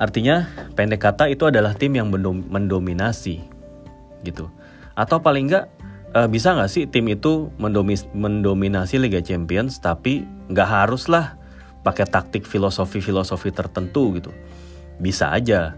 artinya 0.00 0.48
pendek 0.72 1.04
kata 1.04 1.28
itu 1.28 1.44
adalah 1.44 1.76
tim 1.76 1.92
yang 1.92 2.08
mendominasi 2.48 3.44
gitu. 4.24 4.48
Atau 4.96 5.20
paling 5.20 5.52
nggak 5.52 5.66
uh, 6.14 6.28
bisa 6.28 6.54
nggak 6.56 6.70
sih 6.70 6.84
tim 6.88 7.08
itu 7.08 7.52
mendominasi 8.12 9.00
Liga 9.00 9.20
Champions 9.20 9.80
tapi 9.80 10.24
nggak 10.52 10.68
haruslah 10.68 11.36
pakai 11.82 12.06
taktik 12.06 12.46
filosofi-filosofi 12.46 13.50
tertentu 13.50 14.16
gitu 14.16 14.30
bisa 15.02 15.34
aja 15.34 15.74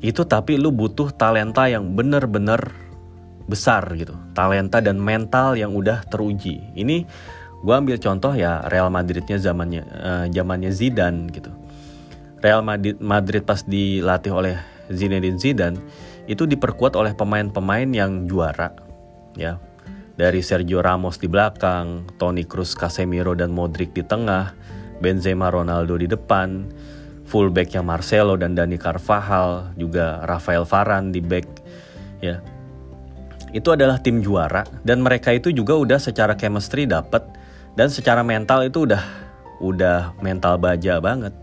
itu 0.00 0.24
tapi 0.24 0.56
lu 0.56 0.72
butuh 0.72 1.12
talenta 1.12 1.68
yang 1.68 1.92
bener-bener 1.92 2.72
besar 3.44 3.84
gitu, 3.98 4.16
talenta 4.32 4.80
dan 4.80 4.96
mental 4.96 5.58
yang 5.58 5.74
udah 5.74 6.06
teruji. 6.08 6.62
Ini 6.72 7.04
gue 7.60 7.74
ambil 7.74 8.00
contoh 8.00 8.32
ya 8.32 8.64
Real 8.70 8.88
Madridnya 8.88 9.36
zamannya 9.36 9.82
uh, 9.84 10.24
zamannya 10.32 10.72
Zidane 10.72 11.28
gitu. 11.28 11.52
Real 12.40 12.64
Madrid, 12.64 12.96
Madrid 13.02 13.44
pas 13.44 13.60
dilatih 13.60 14.32
oleh 14.32 14.56
Zinedine 14.88 15.36
Zidane 15.36 15.76
itu 16.24 16.48
diperkuat 16.48 16.96
oleh 16.96 17.12
pemain-pemain 17.12 17.90
yang 17.92 18.24
juara 18.24 18.72
ya. 19.40 19.56
Dari 20.20 20.44
Sergio 20.44 20.84
Ramos 20.84 21.16
di 21.16 21.32
belakang, 21.32 22.04
Toni 22.20 22.44
Kroos, 22.44 22.76
Casemiro 22.76 23.32
dan 23.32 23.56
Modric 23.56 23.96
di 23.96 24.04
tengah, 24.04 24.52
Benzema, 25.00 25.48
Ronaldo 25.48 25.96
di 25.96 26.04
depan, 26.04 26.68
fullbacknya 27.24 27.80
Marcelo 27.80 28.36
dan 28.36 28.52
Dani 28.52 28.76
Carvajal, 28.76 29.72
juga 29.80 30.20
Rafael 30.28 30.68
Varane 30.68 31.08
di 31.08 31.24
back 31.24 31.46
ya 32.20 32.36
itu 33.50 33.68
adalah 33.74 33.98
tim 33.98 34.22
juara 34.22 34.62
dan 34.86 35.02
mereka 35.02 35.34
itu 35.34 35.50
juga 35.50 35.74
udah 35.74 35.98
secara 35.98 36.38
chemistry 36.38 36.86
dapat 36.86 37.26
dan 37.74 37.90
secara 37.90 38.22
mental 38.22 38.62
itu 38.62 38.86
udah 38.86 39.02
udah 39.60 40.16
mental 40.24 40.56
baja 40.56 41.02
banget. 41.02 41.34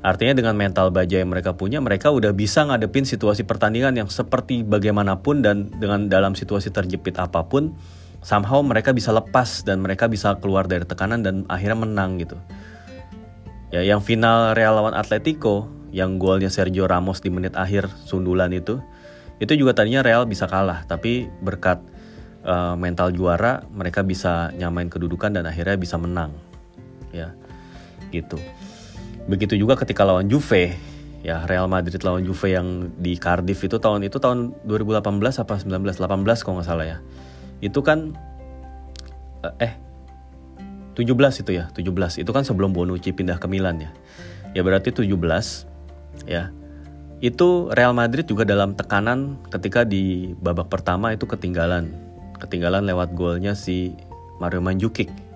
Artinya 0.00 0.32
dengan 0.32 0.56
mental 0.56 0.88
baja 0.88 1.20
yang 1.20 1.28
mereka 1.28 1.52
punya, 1.52 1.76
mereka 1.76 2.08
udah 2.08 2.32
bisa 2.32 2.64
ngadepin 2.64 3.04
situasi 3.04 3.44
pertandingan 3.44 3.92
yang 4.00 4.08
seperti 4.08 4.64
bagaimanapun 4.64 5.44
dan 5.44 5.68
dengan 5.76 6.08
dalam 6.08 6.32
situasi 6.32 6.72
terjepit 6.72 7.20
apa 7.20 7.44
pun, 7.44 7.76
somehow 8.24 8.64
mereka 8.64 8.96
bisa 8.96 9.12
lepas 9.12 9.60
dan 9.60 9.84
mereka 9.84 10.08
bisa 10.08 10.40
keluar 10.40 10.64
dari 10.64 10.88
tekanan 10.88 11.20
dan 11.20 11.44
akhirnya 11.52 11.84
menang 11.84 12.16
gitu. 12.16 12.40
Ya, 13.70 13.84
yang 13.84 14.00
final 14.00 14.56
Real 14.56 14.72
lawan 14.72 14.96
Atletico 14.96 15.68
yang 15.92 16.16
golnya 16.16 16.48
Sergio 16.48 16.86
Ramos 16.88 17.20
di 17.20 17.30
menit 17.30 17.54
akhir 17.58 17.90
sundulan 18.06 18.50
itu 18.54 18.78
itu 19.42 19.52
juga 19.58 19.74
tadinya 19.74 20.02
Real 20.02 20.26
bisa 20.26 20.46
kalah 20.46 20.86
tapi 20.86 21.26
berkat 21.42 21.82
uh, 22.46 22.78
mental 22.78 23.10
juara 23.10 23.66
mereka 23.74 24.06
bisa 24.06 24.54
nyamain 24.54 24.90
kedudukan 24.90 25.34
dan 25.34 25.46
akhirnya 25.46 25.76
bisa 25.78 25.98
menang 25.98 26.34
ya 27.10 27.34
gitu 28.14 28.38
begitu 29.30 29.54
juga 29.54 29.78
ketika 29.78 30.02
lawan 30.02 30.26
Juve 30.26 30.74
ya 31.22 31.46
Real 31.46 31.70
Madrid 31.70 32.02
lawan 32.02 32.26
Juve 32.26 32.50
yang 32.50 32.90
di 32.98 33.14
Cardiff 33.14 33.62
itu 33.62 33.78
tahun 33.78 34.02
itu 34.02 34.18
tahun 34.18 34.56
2018 34.66 35.06
apa 35.38 35.54
19 35.62 35.70
18 35.86 36.42
kalau 36.42 36.54
nggak 36.58 36.66
salah 36.66 36.86
ya. 36.90 36.98
Itu 37.62 37.86
kan 37.86 38.18
eh 39.62 39.78
17 40.98 41.06
itu 41.46 41.50
ya 41.54 41.70
17 41.72 42.20
itu 42.20 42.30
kan 42.34 42.42
sebelum 42.44 42.74
Bonucci 42.74 43.14
pindah 43.14 43.38
ke 43.38 43.46
Milan 43.46 43.78
ya. 43.78 43.90
Ya 44.56 44.66
berarti 44.66 44.90
17 44.90 45.06
ya. 46.26 46.50
Itu 47.20 47.68
Real 47.70 47.92
Madrid 47.92 48.24
juga 48.24 48.48
dalam 48.48 48.74
tekanan 48.74 49.38
ketika 49.52 49.84
di 49.84 50.34
babak 50.40 50.72
pertama 50.72 51.12
itu 51.12 51.28
ketinggalan. 51.28 51.92
Ketinggalan 52.40 52.88
lewat 52.88 53.12
golnya 53.12 53.52
si 53.52 53.92
Mario 54.40 54.64
Mandzukic 54.64 55.29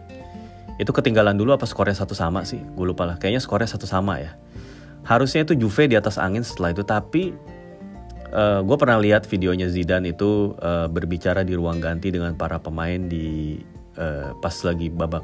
itu 0.74 0.90
ketinggalan 0.90 1.38
dulu 1.38 1.54
apa 1.54 1.66
skornya 1.68 1.94
satu 1.94 2.18
sama 2.18 2.42
sih? 2.42 2.58
Gue 2.74 2.90
lupa 2.90 3.06
lah. 3.06 3.16
Kayaknya 3.20 3.42
skornya 3.42 3.70
satu 3.70 3.86
sama 3.86 4.18
ya. 4.18 4.34
Harusnya 5.06 5.46
itu 5.46 5.54
Juve 5.54 5.86
di 5.86 5.94
atas 5.94 6.18
angin 6.18 6.42
setelah 6.42 6.74
itu 6.74 6.82
tapi 6.82 7.36
uh, 8.34 8.58
eh, 8.58 8.60
gue 8.64 8.76
pernah 8.76 8.98
lihat 8.98 9.28
videonya 9.28 9.70
Zidane 9.70 10.16
itu 10.16 10.56
uh, 10.58 10.90
berbicara 10.90 11.46
di 11.46 11.54
ruang 11.54 11.78
ganti 11.78 12.10
dengan 12.10 12.34
para 12.34 12.58
pemain 12.58 12.98
di 12.98 13.60
uh, 14.00 14.34
pas 14.40 14.54
lagi 14.64 14.90
babak 14.90 15.22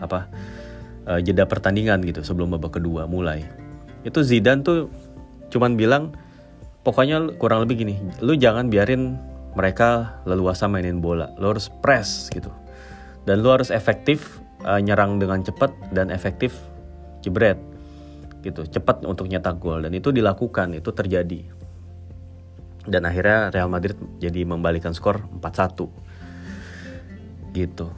apa 0.00 0.26
uh, 1.06 1.20
jeda 1.20 1.44
pertandingan 1.44 2.00
gitu 2.02 2.24
sebelum 2.26 2.56
babak 2.58 2.82
kedua 2.82 3.06
mulai. 3.06 3.46
Itu 4.02 4.24
Zidane 4.24 4.64
tuh 4.64 4.90
cuman 5.52 5.76
bilang 5.78 6.16
pokoknya 6.82 7.36
kurang 7.36 7.68
lebih 7.68 7.84
gini 7.84 8.00
lu 8.24 8.34
jangan 8.34 8.72
biarin 8.72 9.20
mereka 9.54 10.18
leluasa 10.26 10.66
mainin 10.66 10.98
bola. 10.98 11.30
Lu 11.38 11.52
harus 11.54 11.70
press 11.84 12.32
gitu. 12.32 12.50
Dan 13.28 13.44
lu 13.44 13.52
harus 13.52 13.68
efektif 13.68 14.39
uh, 14.64 14.80
nyerang 14.80 15.20
dengan 15.20 15.40
cepat 15.44 15.72
dan 15.92 16.08
efektif 16.12 16.56
jebret. 17.24 17.58
Gitu 18.40 18.64
cepat 18.68 19.04
untuk 19.04 19.28
nyetak 19.28 19.60
gol. 19.60 19.84
Dan 19.84 19.92
itu 19.92 20.12
dilakukan 20.12 20.76
itu 20.76 20.90
terjadi. 20.92 21.44
Dan 22.88 23.04
akhirnya 23.04 23.52
Real 23.52 23.68
Madrid 23.68 23.96
jadi 24.16 24.42
membalikan 24.48 24.96
skor 24.96 25.20
4-1 25.40 26.10
gitu. 27.52 27.90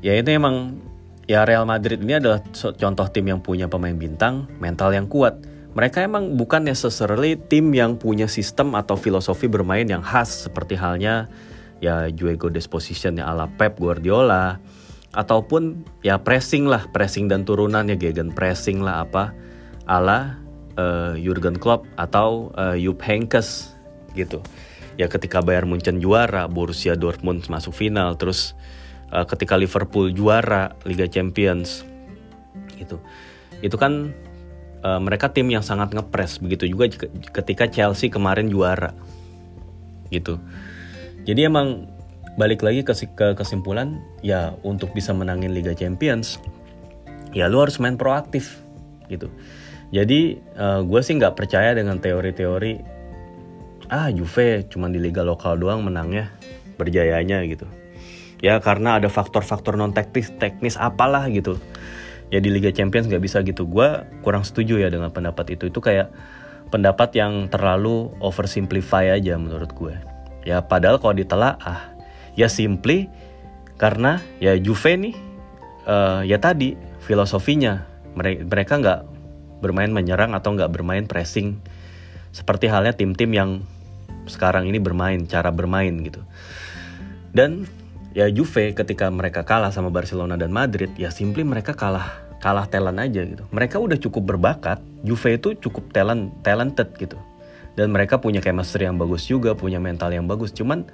Ya 0.00 0.16
itu 0.16 0.30
emang 0.32 0.80
ya 1.28 1.44
Real 1.44 1.68
Madrid 1.68 2.00
ini 2.00 2.16
adalah 2.16 2.40
contoh 2.54 3.06
tim 3.10 3.26
yang 3.28 3.40
punya 3.42 3.66
pemain 3.68 3.96
bintang 3.96 4.48
mental 4.62 4.92
yang 4.94 5.10
kuat. 5.10 5.36
Mereka 5.70 6.02
emang 6.02 6.34
bukan 6.34 6.66
necessarily 6.66 7.38
tim 7.38 7.70
yang 7.70 7.94
punya 7.94 8.26
sistem 8.26 8.74
atau 8.74 8.98
filosofi 8.98 9.46
bermain 9.46 9.86
yang 9.86 10.02
khas 10.02 10.50
seperti 10.50 10.74
halnya 10.74 11.30
ya 11.78 12.10
juego 12.10 12.50
disposition 12.50 13.16
ya 13.16 13.30
ala 13.30 13.46
Pep 13.46 13.78
Guardiola 13.78 14.58
ataupun 15.10 15.82
ya 16.06 16.22
pressing 16.22 16.70
lah 16.70 16.86
pressing 16.94 17.26
dan 17.26 17.42
turunan 17.42 17.86
ya 17.90 17.96
gegen 17.98 18.30
pressing 18.30 18.82
lah 18.82 19.06
apa? 19.06 19.34
Ala 19.90 20.38
uh, 20.78 21.18
Jurgen 21.18 21.58
Klopp 21.58 21.86
atau 21.98 22.54
uh, 22.54 22.78
Jupp 22.78 23.02
Heynckes 23.02 23.74
gitu. 24.14 24.38
Ya 24.98 25.08
ketika 25.08 25.40
Bayern 25.40 25.70
Munchen 25.70 25.98
juara 25.98 26.46
Borussia 26.46 26.94
Dortmund 26.94 27.48
masuk 27.50 27.74
final 27.74 28.14
terus 28.14 28.54
uh, 29.10 29.26
ketika 29.26 29.58
Liverpool 29.58 30.14
juara 30.14 30.78
Liga 30.86 31.10
Champions 31.10 31.82
gitu. 32.78 33.02
Itu 33.60 33.76
kan 33.76 34.14
uh, 34.86 35.00
mereka 35.02 35.32
tim 35.34 35.50
yang 35.50 35.64
sangat 35.64 35.90
ngepres 35.90 36.38
begitu 36.38 36.70
juga 36.70 36.86
ketika 37.34 37.66
Chelsea 37.66 38.12
kemarin 38.12 38.46
juara 38.46 38.94
gitu. 40.10 40.38
Jadi 41.26 41.46
emang 41.46 41.86
balik 42.40 42.64
lagi 42.64 42.80
ke, 42.80 42.96
ke 43.12 43.36
kesimpulan 43.36 44.00
ya 44.24 44.56
untuk 44.64 44.96
bisa 44.96 45.12
menangin 45.12 45.52
Liga 45.52 45.76
Champions 45.76 46.40
ya 47.36 47.52
lu 47.52 47.60
harus 47.60 47.76
main 47.76 48.00
proaktif 48.00 48.64
gitu. 49.12 49.28
Jadi 49.92 50.40
uh, 50.56 50.80
gue 50.80 51.00
sih 51.04 51.20
nggak 51.20 51.36
percaya 51.36 51.76
dengan 51.76 52.00
teori-teori 52.00 52.80
ah 53.92 54.08
Juve 54.08 54.64
cuma 54.70 54.86
di 54.86 55.02
liga 55.02 55.26
lokal 55.26 55.60
doang 55.60 55.84
menangnya 55.84 56.32
berjayanya 56.80 57.44
gitu. 57.44 57.68
Ya 58.40 58.56
karena 58.56 58.96
ada 58.96 59.12
faktor-faktor 59.12 59.76
non 59.76 59.92
teknis 59.92 60.32
teknis 60.40 60.80
apalah 60.80 61.28
gitu. 61.28 61.60
Ya 62.32 62.38
di 62.38 62.48
Liga 62.48 62.70
Champions 62.70 63.10
nggak 63.10 63.20
bisa 63.20 63.42
gitu. 63.42 63.66
Gue 63.66 64.06
kurang 64.24 64.46
setuju 64.46 64.78
ya 64.80 64.88
dengan 64.88 65.10
pendapat 65.10 65.58
itu. 65.58 65.68
Itu 65.68 65.82
kayak 65.82 66.08
pendapat 66.70 67.10
yang 67.18 67.50
terlalu 67.50 68.14
oversimplify 68.22 69.18
aja 69.18 69.34
menurut 69.36 69.74
gue 69.74 69.94
ya 70.44 70.64
padahal 70.64 70.96
kalau 71.00 71.14
ditelaah 71.16 71.99
ya 72.38 72.50
simply 72.50 73.10
karena 73.80 74.20
ya 74.38 74.54
Juve 74.60 74.92
nih 75.00 75.14
uh, 75.88 76.22
ya 76.26 76.36
tadi 76.36 76.76
filosofinya. 77.04 77.88
Mereka 78.18 78.82
nggak 78.82 79.00
bermain 79.62 79.88
menyerang 79.88 80.34
atau 80.34 80.52
nggak 80.52 80.70
bermain 80.74 81.06
pressing. 81.06 81.56
Seperti 82.34 82.66
halnya 82.66 82.92
tim-tim 82.92 83.30
yang 83.30 83.50
sekarang 84.26 84.66
ini 84.66 84.78
bermain 84.82 85.24
cara 85.26 85.50
bermain 85.54 85.94
gitu. 86.02 86.20
Dan 87.30 87.66
ya 88.10 88.26
Juve 88.28 88.74
ketika 88.74 89.06
mereka 89.08 89.46
kalah 89.46 89.70
sama 89.70 89.88
Barcelona 89.88 90.34
dan 90.34 90.50
Madrid 90.50 90.90
ya 90.98 91.14
simply 91.14 91.46
mereka 91.46 91.78
kalah 91.78 92.10
kalah 92.42 92.66
talent 92.66 92.98
aja 92.98 93.22
gitu. 93.22 93.46
Mereka 93.54 93.78
udah 93.78 93.98
cukup 94.00 94.36
berbakat 94.36 94.82
Juve 95.06 95.38
itu 95.38 95.54
cukup 95.56 95.94
talent 95.94 96.34
talented 96.42 96.90
gitu. 96.98 97.16
Dan 97.78 97.94
mereka 97.94 98.18
punya 98.18 98.42
chemistry 98.42 98.84
yang 98.84 98.98
bagus 98.98 99.30
juga 99.30 99.54
punya 99.54 99.78
mental 99.78 100.10
yang 100.10 100.26
bagus. 100.26 100.50
Cuman 100.50 100.90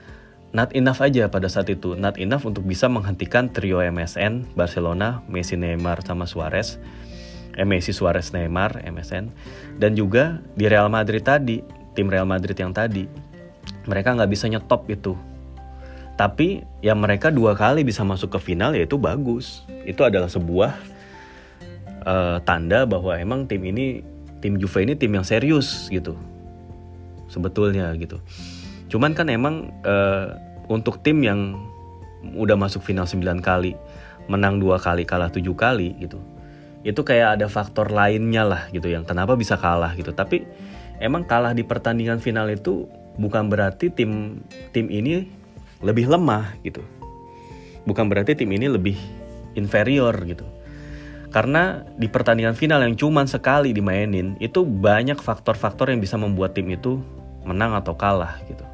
not 0.56 0.72
enough 0.72 1.04
aja 1.04 1.28
pada 1.28 1.52
saat 1.52 1.68
itu. 1.68 1.92
Not 1.92 2.16
enough 2.16 2.48
untuk 2.48 2.64
bisa 2.64 2.88
menghentikan 2.88 3.52
trio 3.52 3.84
MSN 3.84 4.56
Barcelona 4.56 5.20
Messi 5.28 5.60
Neymar 5.60 6.00
sama 6.00 6.24
Suarez. 6.24 6.80
Eh, 7.52 7.68
Messi 7.68 7.92
Suarez 7.92 8.32
Neymar 8.32 8.80
MSN 8.84 9.32
dan 9.76 9.92
juga 9.92 10.40
di 10.56 10.64
Real 10.68 10.88
Madrid 10.88 11.24
tadi 11.24 11.60
tim 11.96 12.08
Real 12.08 12.28
Madrid 12.28 12.52
yang 12.52 12.72
tadi 12.72 13.08
mereka 13.84 14.16
nggak 14.16 14.30
bisa 14.32 14.48
nyetop 14.48 14.88
itu. 14.88 15.12
Tapi 16.16 16.64
ya 16.80 16.96
mereka 16.96 17.28
dua 17.28 17.52
kali 17.52 17.84
bisa 17.84 18.00
masuk 18.00 18.36
ke 18.36 18.52
final 18.52 18.72
ya 18.72 18.88
itu 18.88 18.96
bagus. 18.96 19.64
Itu 19.84 20.04
adalah 20.04 20.28
sebuah 20.32 20.72
uh, 22.04 22.40
tanda 22.44 22.88
bahwa 22.88 23.16
emang 23.16 23.44
tim 23.44 23.60
ini 23.64 24.00
tim 24.40 24.56
Juve 24.60 24.84
ini 24.84 24.96
tim 24.96 25.12
yang 25.12 25.24
serius 25.24 25.88
gitu. 25.92 26.16
Sebetulnya 27.28 27.92
gitu. 27.96 28.20
Cuman 28.92 29.16
kan 29.16 29.32
emang 29.32 29.72
uh, 29.84 30.45
untuk 30.66 31.02
tim 31.02 31.22
yang 31.22 31.58
udah 32.34 32.58
masuk 32.58 32.82
final 32.82 33.06
9 33.06 33.22
kali 33.42 33.78
menang 34.26 34.58
dua 34.58 34.82
kali 34.82 35.06
kalah 35.06 35.30
tujuh 35.30 35.54
kali 35.54 35.94
gitu 36.02 36.18
itu 36.82 37.00
kayak 37.02 37.38
ada 37.38 37.46
faktor 37.46 37.90
lainnya 37.90 38.42
lah 38.42 38.62
gitu 38.74 38.90
yang 38.90 39.06
kenapa 39.06 39.38
bisa 39.38 39.54
kalah 39.58 39.94
gitu 39.94 40.10
tapi 40.10 40.46
emang 40.98 41.26
kalah 41.26 41.54
di 41.54 41.62
pertandingan 41.62 42.18
final 42.18 42.50
itu 42.50 42.86
bukan 43.16 43.48
berarti 43.48 43.90
tim 43.90 44.42
tim 44.70 44.86
ini 44.90 45.26
lebih 45.84 46.08
lemah 46.08 46.56
gitu. 46.64 46.80
Bukan 47.84 48.08
berarti 48.08 48.34
tim 48.34 48.50
ini 48.52 48.66
lebih 48.66 48.96
inferior 49.54 50.14
gitu. 50.24 50.44
Karena 51.30 51.84
di 52.00 52.08
pertandingan 52.08 52.56
final 52.56 52.80
yang 52.80 52.96
cuma 52.96 53.26
sekali 53.28 53.76
dimainin 53.76 54.40
itu 54.40 54.64
banyak 54.64 55.20
faktor-faktor 55.20 55.92
yang 55.92 56.00
bisa 56.00 56.16
membuat 56.16 56.56
tim 56.56 56.66
itu 56.72 57.02
menang 57.44 57.76
atau 57.76 57.92
kalah 57.94 58.40
gitu. 58.48 58.64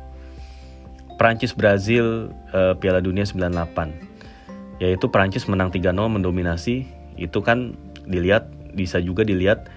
Prancis 1.23 1.55
Brazil 1.55 2.35
uh, 2.51 2.75
Piala 2.75 2.99
Dunia 2.99 3.23
98 3.23 4.83
yaitu 4.83 5.07
Prancis 5.07 5.47
menang 5.47 5.71
3-0 5.71 5.95
mendominasi 5.95 6.91
itu 7.15 7.39
kan 7.47 7.79
dilihat 8.03 8.51
bisa 8.75 8.99
juga 8.99 9.23
dilihat 9.23 9.71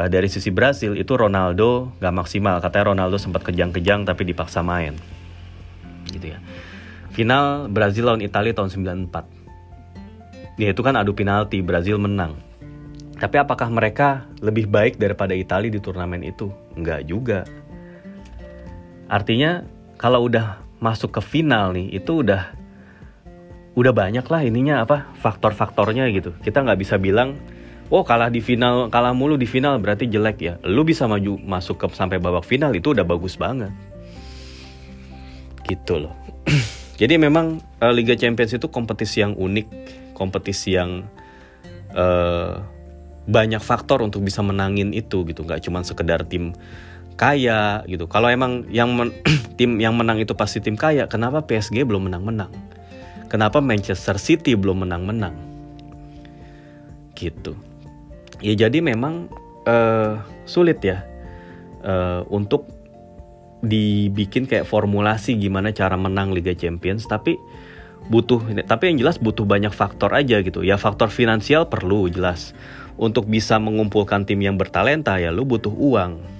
uh, 0.00 0.08
dari 0.08 0.32
sisi 0.32 0.48
Brasil 0.48 0.96
itu 0.96 1.12
Ronaldo 1.12 1.92
gak 2.00 2.16
maksimal 2.16 2.64
katanya 2.64 2.96
Ronaldo 2.96 3.20
sempat 3.20 3.44
kejang-kejang 3.44 4.08
tapi 4.08 4.24
dipaksa 4.24 4.64
main 4.64 4.96
gitu 6.08 6.32
ya 6.32 6.40
Final 7.16 7.72
Brazil 7.72 8.12
lawan 8.12 8.20
Italia 8.20 8.52
tahun 8.52 8.68
94. 8.68 10.60
Ya 10.60 10.68
itu 10.68 10.84
kan 10.84 11.00
adu 11.00 11.16
penalti, 11.16 11.64
Brazil 11.64 11.96
menang. 11.96 12.36
Tapi 13.16 13.40
apakah 13.40 13.72
mereka 13.72 14.28
lebih 14.44 14.68
baik 14.68 15.00
daripada 15.00 15.32
Italia 15.32 15.72
di 15.72 15.80
turnamen 15.80 16.20
itu? 16.20 16.52
Enggak 16.76 17.08
juga. 17.08 17.48
Artinya 19.08 19.64
kalau 19.96 20.28
udah 20.28 20.60
masuk 20.78 21.16
ke 21.16 21.20
final 21.24 21.72
nih, 21.72 21.92
itu 21.96 22.24
udah 22.24 22.52
udah 23.76 23.92
banyak 23.92 24.24
lah 24.24 24.40
ininya 24.40 24.82
apa 24.82 25.12
faktor-faktornya 25.20 26.08
gitu. 26.12 26.32
Kita 26.40 26.64
nggak 26.64 26.80
bisa 26.80 26.96
bilang, 26.96 27.36
oh 27.92 28.02
kalah 28.02 28.32
di 28.32 28.40
final, 28.40 28.88
kalah 28.88 29.12
mulu 29.12 29.36
di 29.36 29.44
final 29.44 29.76
berarti 29.76 30.08
jelek 30.08 30.38
ya. 30.40 30.54
Lu 30.64 30.82
bisa 30.82 31.04
maju 31.04 31.36
masuk 31.36 31.84
ke 31.84 31.86
sampai 31.92 32.16
babak 32.16 32.44
final 32.48 32.72
itu 32.72 32.96
udah 32.96 33.04
bagus 33.04 33.36
banget. 33.36 33.70
Gitu 35.68 36.08
loh. 36.08 36.14
Jadi 37.00 37.20
memang 37.20 37.60
uh, 37.84 37.92
Liga 37.92 38.16
Champions 38.16 38.56
itu 38.56 38.72
kompetisi 38.72 39.20
yang 39.20 39.36
unik, 39.36 39.66
kompetisi 40.16 40.72
yang 40.72 41.04
uh, 41.92 42.56
banyak 43.26 43.60
faktor 43.60 44.00
untuk 44.00 44.22
bisa 44.22 44.40
menangin 44.40 44.94
itu 44.94 45.26
gitu 45.26 45.42
nggak 45.42 45.66
cuma 45.66 45.82
sekedar 45.82 46.22
tim 46.24 46.54
kaya 47.16 47.80
gitu. 47.88 48.04
Kalau 48.06 48.28
emang 48.28 48.68
yang 48.68 48.92
men 48.92 49.10
tim 49.58 49.80
yang 49.80 49.96
menang 49.96 50.20
itu 50.20 50.36
pasti 50.36 50.60
tim 50.60 50.76
kaya 50.76 51.08
kenapa 51.08 51.42
PSG 51.42 51.82
belum 51.88 52.12
menang-menang? 52.12 52.52
Kenapa 53.26 53.58
Manchester 53.58 54.20
City 54.20 54.54
belum 54.54 54.86
menang-menang? 54.86 55.34
Gitu. 57.16 57.56
Ya 58.44 58.54
jadi 58.68 58.84
memang 58.84 59.32
uh, 59.64 60.20
sulit 60.44 60.84
ya 60.84 61.02
uh, 61.82 62.22
untuk 62.28 62.68
dibikin 63.64 64.44
kayak 64.44 64.68
formulasi 64.68 65.40
gimana 65.40 65.72
cara 65.72 65.96
menang 65.96 66.30
Liga 66.30 66.52
Champions 66.52 67.08
tapi 67.08 67.40
butuh 68.12 68.44
tapi 68.68 68.92
yang 68.92 69.02
jelas 69.02 69.16
butuh 69.16 69.48
banyak 69.48 69.72
faktor 69.72 70.12
aja 70.12 70.44
gitu. 70.44 70.60
Ya 70.60 70.76
faktor 70.76 71.08
finansial 71.08 71.66
perlu 71.72 72.12
jelas. 72.12 72.52
Untuk 72.96 73.28
bisa 73.28 73.60
mengumpulkan 73.60 74.24
tim 74.24 74.40
yang 74.40 74.56
bertalenta 74.56 75.20
ya 75.20 75.28
lu 75.28 75.44
butuh 75.44 75.72
uang 75.72 76.35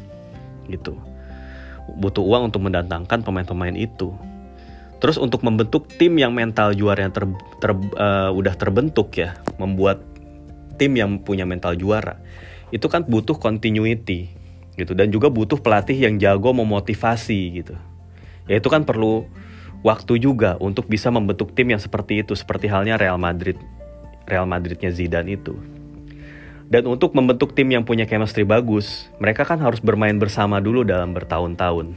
gitu. 0.66 0.98
Butuh 1.98 2.22
uang 2.22 2.50
untuk 2.52 2.66
mendatangkan 2.66 3.22
pemain-pemain 3.22 3.74
itu. 3.74 4.14
Terus 4.96 5.20
untuk 5.20 5.44
membentuk 5.44 5.86
tim 6.00 6.16
yang 6.16 6.32
mental 6.32 6.72
juara 6.72 7.04
yang 7.04 7.12
ter, 7.12 7.28
ter, 7.60 7.70
uh, 8.00 8.32
udah 8.32 8.54
terbentuk 8.56 9.12
ya 9.12 9.36
membuat 9.60 10.00
tim 10.80 10.96
yang 10.96 11.20
punya 11.20 11.44
mental 11.44 11.76
juara 11.76 12.20
itu 12.74 12.84
kan 12.88 13.04
butuh 13.04 13.36
continuity 13.36 14.32
gitu 14.76 14.92
dan 14.92 15.08
juga 15.08 15.32
butuh 15.32 15.56
pelatih 15.56 15.96
yang 15.96 16.20
jago 16.20 16.52
memotivasi 16.52 17.62
gitu. 17.62 17.74
Ya 18.46 18.60
itu 18.60 18.68
kan 18.68 18.84
perlu 18.84 19.28
waktu 19.84 20.20
juga 20.20 20.56
untuk 20.60 20.88
bisa 20.88 21.12
membentuk 21.12 21.52
tim 21.52 21.70
yang 21.72 21.80
seperti 21.80 22.24
itu 22.24 22.32
seperti 22.34 22.68
halnya 22.68 22.98
Real 22.98 23.20
Madrid 23.20 23.56
Real 24.26 24.48
Madridnya 24.48 24.90
Zidane 24.90 25.38
itu 25.38 25.54
dan 26.66 26.82
untuk 26.90 27.14
membentuk 27.14 27.54
tim 27.54 27.70
yang 27.70 27.86
punya 27.86 28.06
chemistry 28.10 28.42
bagus 28.42 29.06
mereka 29.22 29.46
kan 29.46 29.62
harus 29.62 29.78
bermain 29.78 30.18
bersama 30.18 30.58
dulu 30.58 30.82
dalam 30.82 31.14
bertahun-tahun. 31.14 31.94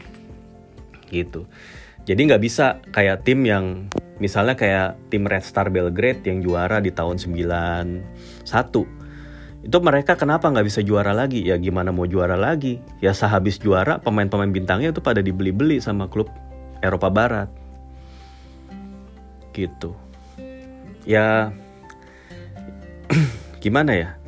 Gitu. 1.10 1.49
Jadi 2.05 2.21
nggak 2.29 2.41
bisa 2.41 2.82
kayak 2.93 3.25
tim 3.25 3.45
yang 3.45 3.89
misalnya 4.21 4.53
kayak 4.53 4.97
tim 5.10 5.25
Red 5.25 5.45
Star 5.45 5.73
Belgrade 5.73 6.21
yang 6.25 6.41
juara 6.45 6.82
di 6.82 6.93
tahun 6.93 7.17
91 7.17 8.99
itu 9.60 9.77
mereka 9.84 10.15
kenapa 10.15 10.47
nggak 10.47 10.67
bisa 10.71 10.79
juara 10.79 11.12
lagi? 11.12 11.43
Ya 11.43 11.60
gimana 11.60 11.91
mau 11.91 12.08
juara 12.08 12.39
lagi? 12.39 12.79
Ya 13.03 13.12
sehabis 13.12 13.60
juara 13.60 13.99
pemain-pemain 13.99 14.47
bintangnya 14.47 14.95
itu 14.95 15.03
pada 15.03 15.19
dibeli-beli 15.19 15.84
sama 15.84 16.08
klub 16.08 16.32
Eropa 16.79 17.12
Barat. 17.12 17.49
Gitu. 19.51 19.91
Ya 21.03 21.51
gimana 23.63 23.91
ya 23.97 24.18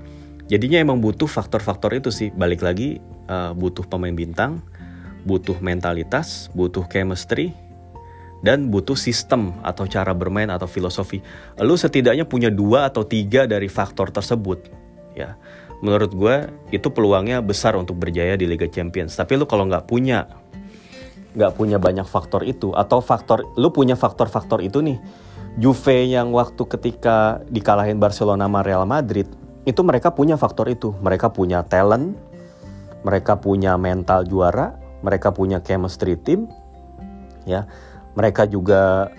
jadinya 0.52 0.84
emang 0.84 1.00
butuh 1.00 1.32
faktor-faktor 1.32 1.96
itu 1.96 2.12
sih 2.12 2.28
balik 2.36 2.60
lagi 2.60 3.00
uh, 3.32 3.56
butuh 3.56 3.88
pemain 3.88 4.12
bintang 4.12 4.60
butuh 5.24 5.56
mentalitas 5.64 6.52
butuh 6.52 6.84
chemistry 6.92 7.56
dan 8.42 8.74
butuh 8.74 8.98
sistem 8.98 9.54
atau 9.62 9.86
cara 9.86 10.12
bermain 10.18 10.50
atau 10.50 10.66
filosofi. 10.66 11.22
Lu 11.62 11.78
setidaknya 11.78 12.26
punya 12.26 12.50
dua 12.50 12.90
atau 12.90 13.06
tiga 13.06 13.46
dari 13.46 13.70
faktor 13.70 14.10
tersebut. 14.10 14.68
Ya, 15.14 15.38
menurut 15.86 16.12
gue 16.12 16.36
itu 16.74 16.90
peluangnya 16.90 17.40
besar 17.46 17.78
untuk 17.78 18.02
berjaya 18.02 18.34
di 18.34 18.50
Liga 18.50 18.66
Champions. 18.66 19.14
Tapi 19.14 19.38
lu 19.38 19.46
kalau 19.46 19.70
nggak 19.70 19.86
punya 19.86 20.26
nggak 21.32 21.56
punya 21.56 21.80
banyak 21.80 22.04
faktor 22.04 22.44
itu 22.44 22.76
atau 22.76 23.00
faktor 23.00 23.56
lu 23.56 23.72
punya 23.72 23.96
faktor-faktor 23.96 24.60
itu 24.60 24.84
nih 24.84 25.00
Juve 25.56 26.08
yang 26.08 26.36
waktu 26.36 26.60
ketika 26.68 27.40
dikalahin 27.48 28.04
Barcelona 28.04 28.52
sama 28.52 28.60
Real 28.64 28.84
Madrid 28.84 29.32
itu 29.66 29.82
mereka 29.86 30.14
punya 30.14 30.38
faktor 30.38 30.70
itu. 30.70 30.94
Mereka 31.02 31.34
punya 31.34 31.62
talent 31.66 32.18
mereka 33.02 33.42
punya 33.42 33.82
mental 33.82 34.30
juara 34.30 34.78
mereka 35.02 35.34
punya 35.34 35.60
chemistry 35.66 36.18
team 36.18 36.48
ya. 37.50 37.66
Mereka 38.14 38.46
juga 38.48 39.10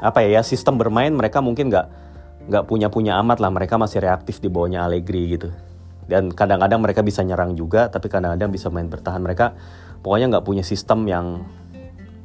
apa 0.00 0.22
ya 0.22 0.40
sistem 0.46 0.78
bermain 0.78 1.10
mereka 1.10 1.42
mungkin 1.42 1.68
nggak 1.68 1.86
nggak 2.46 2.64
punya 2.70 2.88
punya 2.88 3.18
amat 3.20 3.42
lah. 3.42 3.50
Mereka 3.50 3.74
masih 3.76 4.02
reaktif 4.02 4.38
di 4.38 4.46
bawahnya 4.46 4.86
Allegri 4.86 5.34
gitu. 5.34 5.50
Dan 6.06 6.30
kadang-kadang 6.30 6.78
mereka 6.78 7.02
bisa 7.02 7.26
nyerang 7.26 7.58
juga 7.58 7.90
tapi 7.90 8.06
kadang-kadang 8.06 8.54
bisa 8.54 8.70
main 8.70 8.86
bertahan. 8.86 9.18
Mereka 9.18 9.46
pokoknya 10.06 10.38
nggak 10.38 10.46
punya 10.46 10.62
sistem 10.62 11.02
yang 11.10 11.42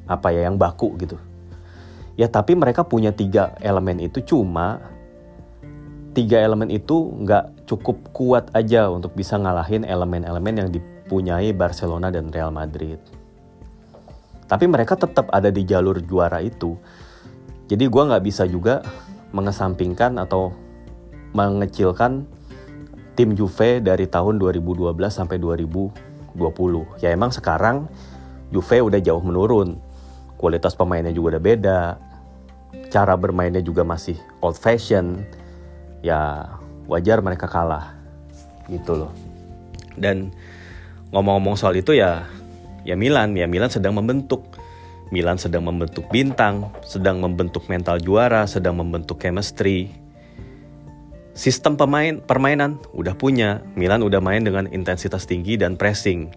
apa 0.05 0.29
ya 0.29 0.45
yang 0.45 0.61
baku 0.61 0.93
gitu. 1.01 1.17
Ya 2.13 2.29
tapi 2.29 2.53
mereka 2.53 2.85
punya 2.85 3.09
tiga 3.09 3.57
elemen 3.65 3.97
itu 3.97 4.21
cuma 4.21 4.85
tiga 6.11 6.43
elemen 6.43 6.67
itu 6.67 7.11
nggak 7.23 7.67
cukup 7.67 8.11
kuat 8.11 8.51
aja 8.51 8.91
untuk 8.91 9.15
bisa 9.15 9.39
ngalahin 9.39 9.87
elemen-elemen 9.87 10.55
yang 10.59 10.69
dipunyai 10.69 11.55
Barcelona 11.55 12.11
dan 12.11 12.29
Real 12.29 12.51
Madrid 12.51 12.99
tapi 14.51 14.67
mereka 14.67 14.99
tetap 14.99 15.31
ada 15.31 15.47
di 15.47 15.63
jalur 15.63 16.03
juara 16.03 16.43
itu 16.43 16.75
jadi 17.71 17.87
gue 17.87 18.03
nggak 18.11 18.23
bisa 18.23 18.43
juga 18.43 18.83
mengesampingkan 19.31 20.19
atau 20.19 20.51
mengecilkan 21.31 22.27
tim 23.15 23.31
Juve 23.31 23.79
dari 23.79 24.03
tahun 24.11 24.35
2012 24.35 24.91
sampai 25.07 25.39
2000 25.39 26.11
20. 26.35 27.03
Ya 27.03 27.11
emang 27.11 27.31
sekarang 27.31 27.87
Juve 28.51 28.83
udah 28.83 28.99
jauh 28.99 29.23
menurun. 29.23 29.79
Kualitas 30.35 30.75
pemainnya 30.75 31.13
juga 31.13 31.37
udah 31.37 31.43
beda. 31.43 31.79
Cara 32.91 33.15
bermainnya 33.15 33.63
juga 33.63 33.87
masih 33.87 34.19
old 34.43 34.59
fashion. 34.59 35.23
Ya 36.01 36.49
wajar 36.85 37.21
mereka 37.21 37.45
kalah. 37.47 37.95
Gitu 38.69 38.93
loh. 38.93 39.13
Dan 39.97 40.33
ngomong-ngomong 41.09 41.57
soal 41.57 41.77
itu 41.77 41.95
ya 41.97 42.25
ya 42.81 42.97
Milan, 42.97 43.37
ya 43.37 43.45
Milan 43.45 43.69
sedang 43.69 43.97
membentuk 43.97 44.57
Milan 45.11 45.35
sedang 45.35 45.67
membentuk 45.67 46.07
bintang, 46.07 46.71
sedang 46.87 47.19
membentuk 47.19 47.67
mental 47.67 47.99
juara, 47.99 48.47
sedang 48.47 48.79
membentuk 48.79 49.19
chemistry, 49.19 49.91
Sistem 51.31 51.79
pemain 51.79 52.19
permainan 52.19 52.75
udah 52.91 53.15
punya, 53.15 53.63
Milan 53.79 54.03
udah 54.03 54.19
main 54.19 54.43
dengan 54.43 54.67
intensitas 54.67 55.23
tinggi 55.23 55.55
dan 55.55 55.79
pressing. 55.79 56.27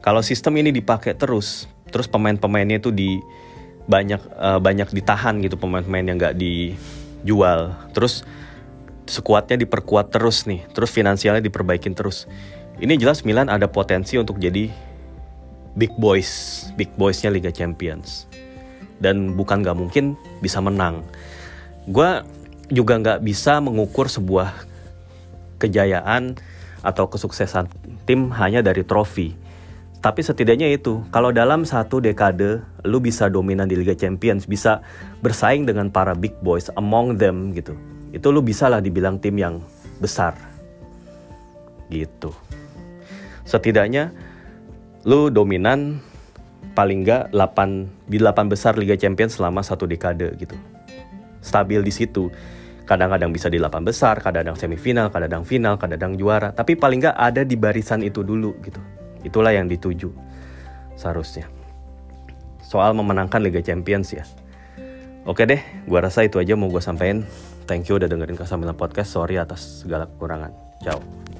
Kalau 0.00 0.24
sistem 0.24 0.56
ini 0.56 0.72
dipakai 0.72 1.12
terus, 1.12 1.68
terus 1.92 2.08
pemain-pemainnya 2.08 2.80
itu 2.80 2.88
di 2.88 3.20
banyak 3.84 4.24
uh, 4.40 4.56
banyak 4.56 4.88
ditahan 4.88 5.36
gitu 5.44 5.60
pemain-pemain 5.60 6.06
yang 6.08 6.16
nggak 6.16 6.36
dijual. 6.40 7.76
Terus 7.92 8.24
sekuatnya 9.06 9.58
diperkuat 9.62 10.14
terus 10.14 10.46
nih, 10.46 10.66
terus 10.70 10.90
finansialnya 10.90 11.42
diperbaikin 11.42 11.94
terus. 11.94 12.26
Ini 12.82 12.98
jelas 12.98 13.22
Milan 13.22 13.46
ada 13.52 13.68
potensi 13.70 14.18
untuk 14.18 14.40
jadi 14.42 14.70
big 15.76 15.92
boys, 15.96 16.64
big 16.74 16.90
boysnya 16.96 17.30
Liga 17.30 17.52
Champions. 17.52 18.26
Dan 19.02 19.34
bukan 19.34 19.62
nggak 19.66 19.78
mungkin 19.78 20.14
bisa 20.38 20.62
menang. 20.62 21.02
Gue 21.90 22.22
juga 22.70 22.96
nggak 22.98 23.20
bisa 23.26 23.58
mengukur 23.58 24.06
sebuah 24.06 24.54
kejayaan 25.58 26.38
atau 26.82 27.06
kesuksesan 27.06 27.70
tim 28.06 28.30
hanya 28.34 28.62
dari 28.62 28.82
trofi. 28.82 29.34
Tapi 30.02 30.18
setidaknya 30.18 30.66
itu, 30.74 31.06
kalau 31.14 31.30
dalam 31.30 31.62
satu 31.62 32.02
dekade 32.02 32.58
lu 32.82 32.98
bisa 32.98 33.30
dominan 33.30 33.70
di 33.70 33.78
Liga 33.78 33.94
Champions, 33.94 34.50
bisa 34.50 34.82
bersaing 35.22 35.62
dengan 35.62 35.94
para 35.94 36.10
big 36.18 36.34
boys 36.42 36.66
among 36.74 37.22
them 37.22 37.54
gitu. 37.54 37.78
Itu 38.12 38.28
lu 38.28 38.44
bisa 38.44 38.68
lah 38.68 38.84
dibilang 38.84 39.16
tim 39.18 39.34
yang 39.40 39.64
besar. 39.98 40.36
Gitu. 41.88 42.30
Setidaknya 43.48 44.12
lu 45.02 45.32
dominan 45.32 45.98
paling 46.76 47.02
nggak 47.04 47.34
8 47.34 48.08
di 48.08 48.16
8 48.22 48.52
besar 48.52 48.78
Liga 48.78 48.94
Champions 48.94 49.36
selama 49.40 49.64
satu 49.64 49.88
dekade 49.88 50.36
gitu. 50.38 50.54
Stabil 51.42 51.82
di 51.82 51.90
situ 51.90 52.30
kadang-kadang 52.86 53.32
bisa 53.32 53.48
di 53.48 53.58
delapan 53.58 53.82
besar, 53.82 54.20
kadang-kadang 54.20 54.58
semifinal, 54.58 55.10
kadang-kadang 55.10 55.44
final, 55.48 55.74
kadang-kadang 55.80 56.14
juara. 56.20 56.48
Tapi 56.54 56.78
paling 56.78 57.02
nggak 57.02 57.16
ada 57.18 57.42
di 57.42 57.56
barisan 57.58 58.04
itu 58.04 58.22
dulu 58.22 58.54
gitu. 58.62 58.78
Itulah 59.22 59.54
yang 59.54 59.66
dituju 59.66 60.10
seharusnya. 60.94 61.48
Soal 62.62 62.94
memenangkan 62.96 63.42
Liga 63.42 63.60
Champions 63.60 64.14
ya. 64.14 64.24
Oke 65.22 65.46
deh, 65.46 65.62
gua 65.86 66.02
rasa 66.02 66.26
itu 66.26 66.42
aja 66.42 66.58
mau 66.58 66.66
gue 66.66 66.82
sampaikan. 66.82 67.22
Thank 67.64 67.88
you 67.88 67.96
udah 67.96 68.10
dengerin 68.10 68.36
Kasamilan 68.36 68.76
Podcast. 68.76 69.14
Sorry 69.14 69.38
atas 69.38 69.86
segala 69.86 70.10
kekurangan. 70.10 70.52
Ciao. 70.82 71.31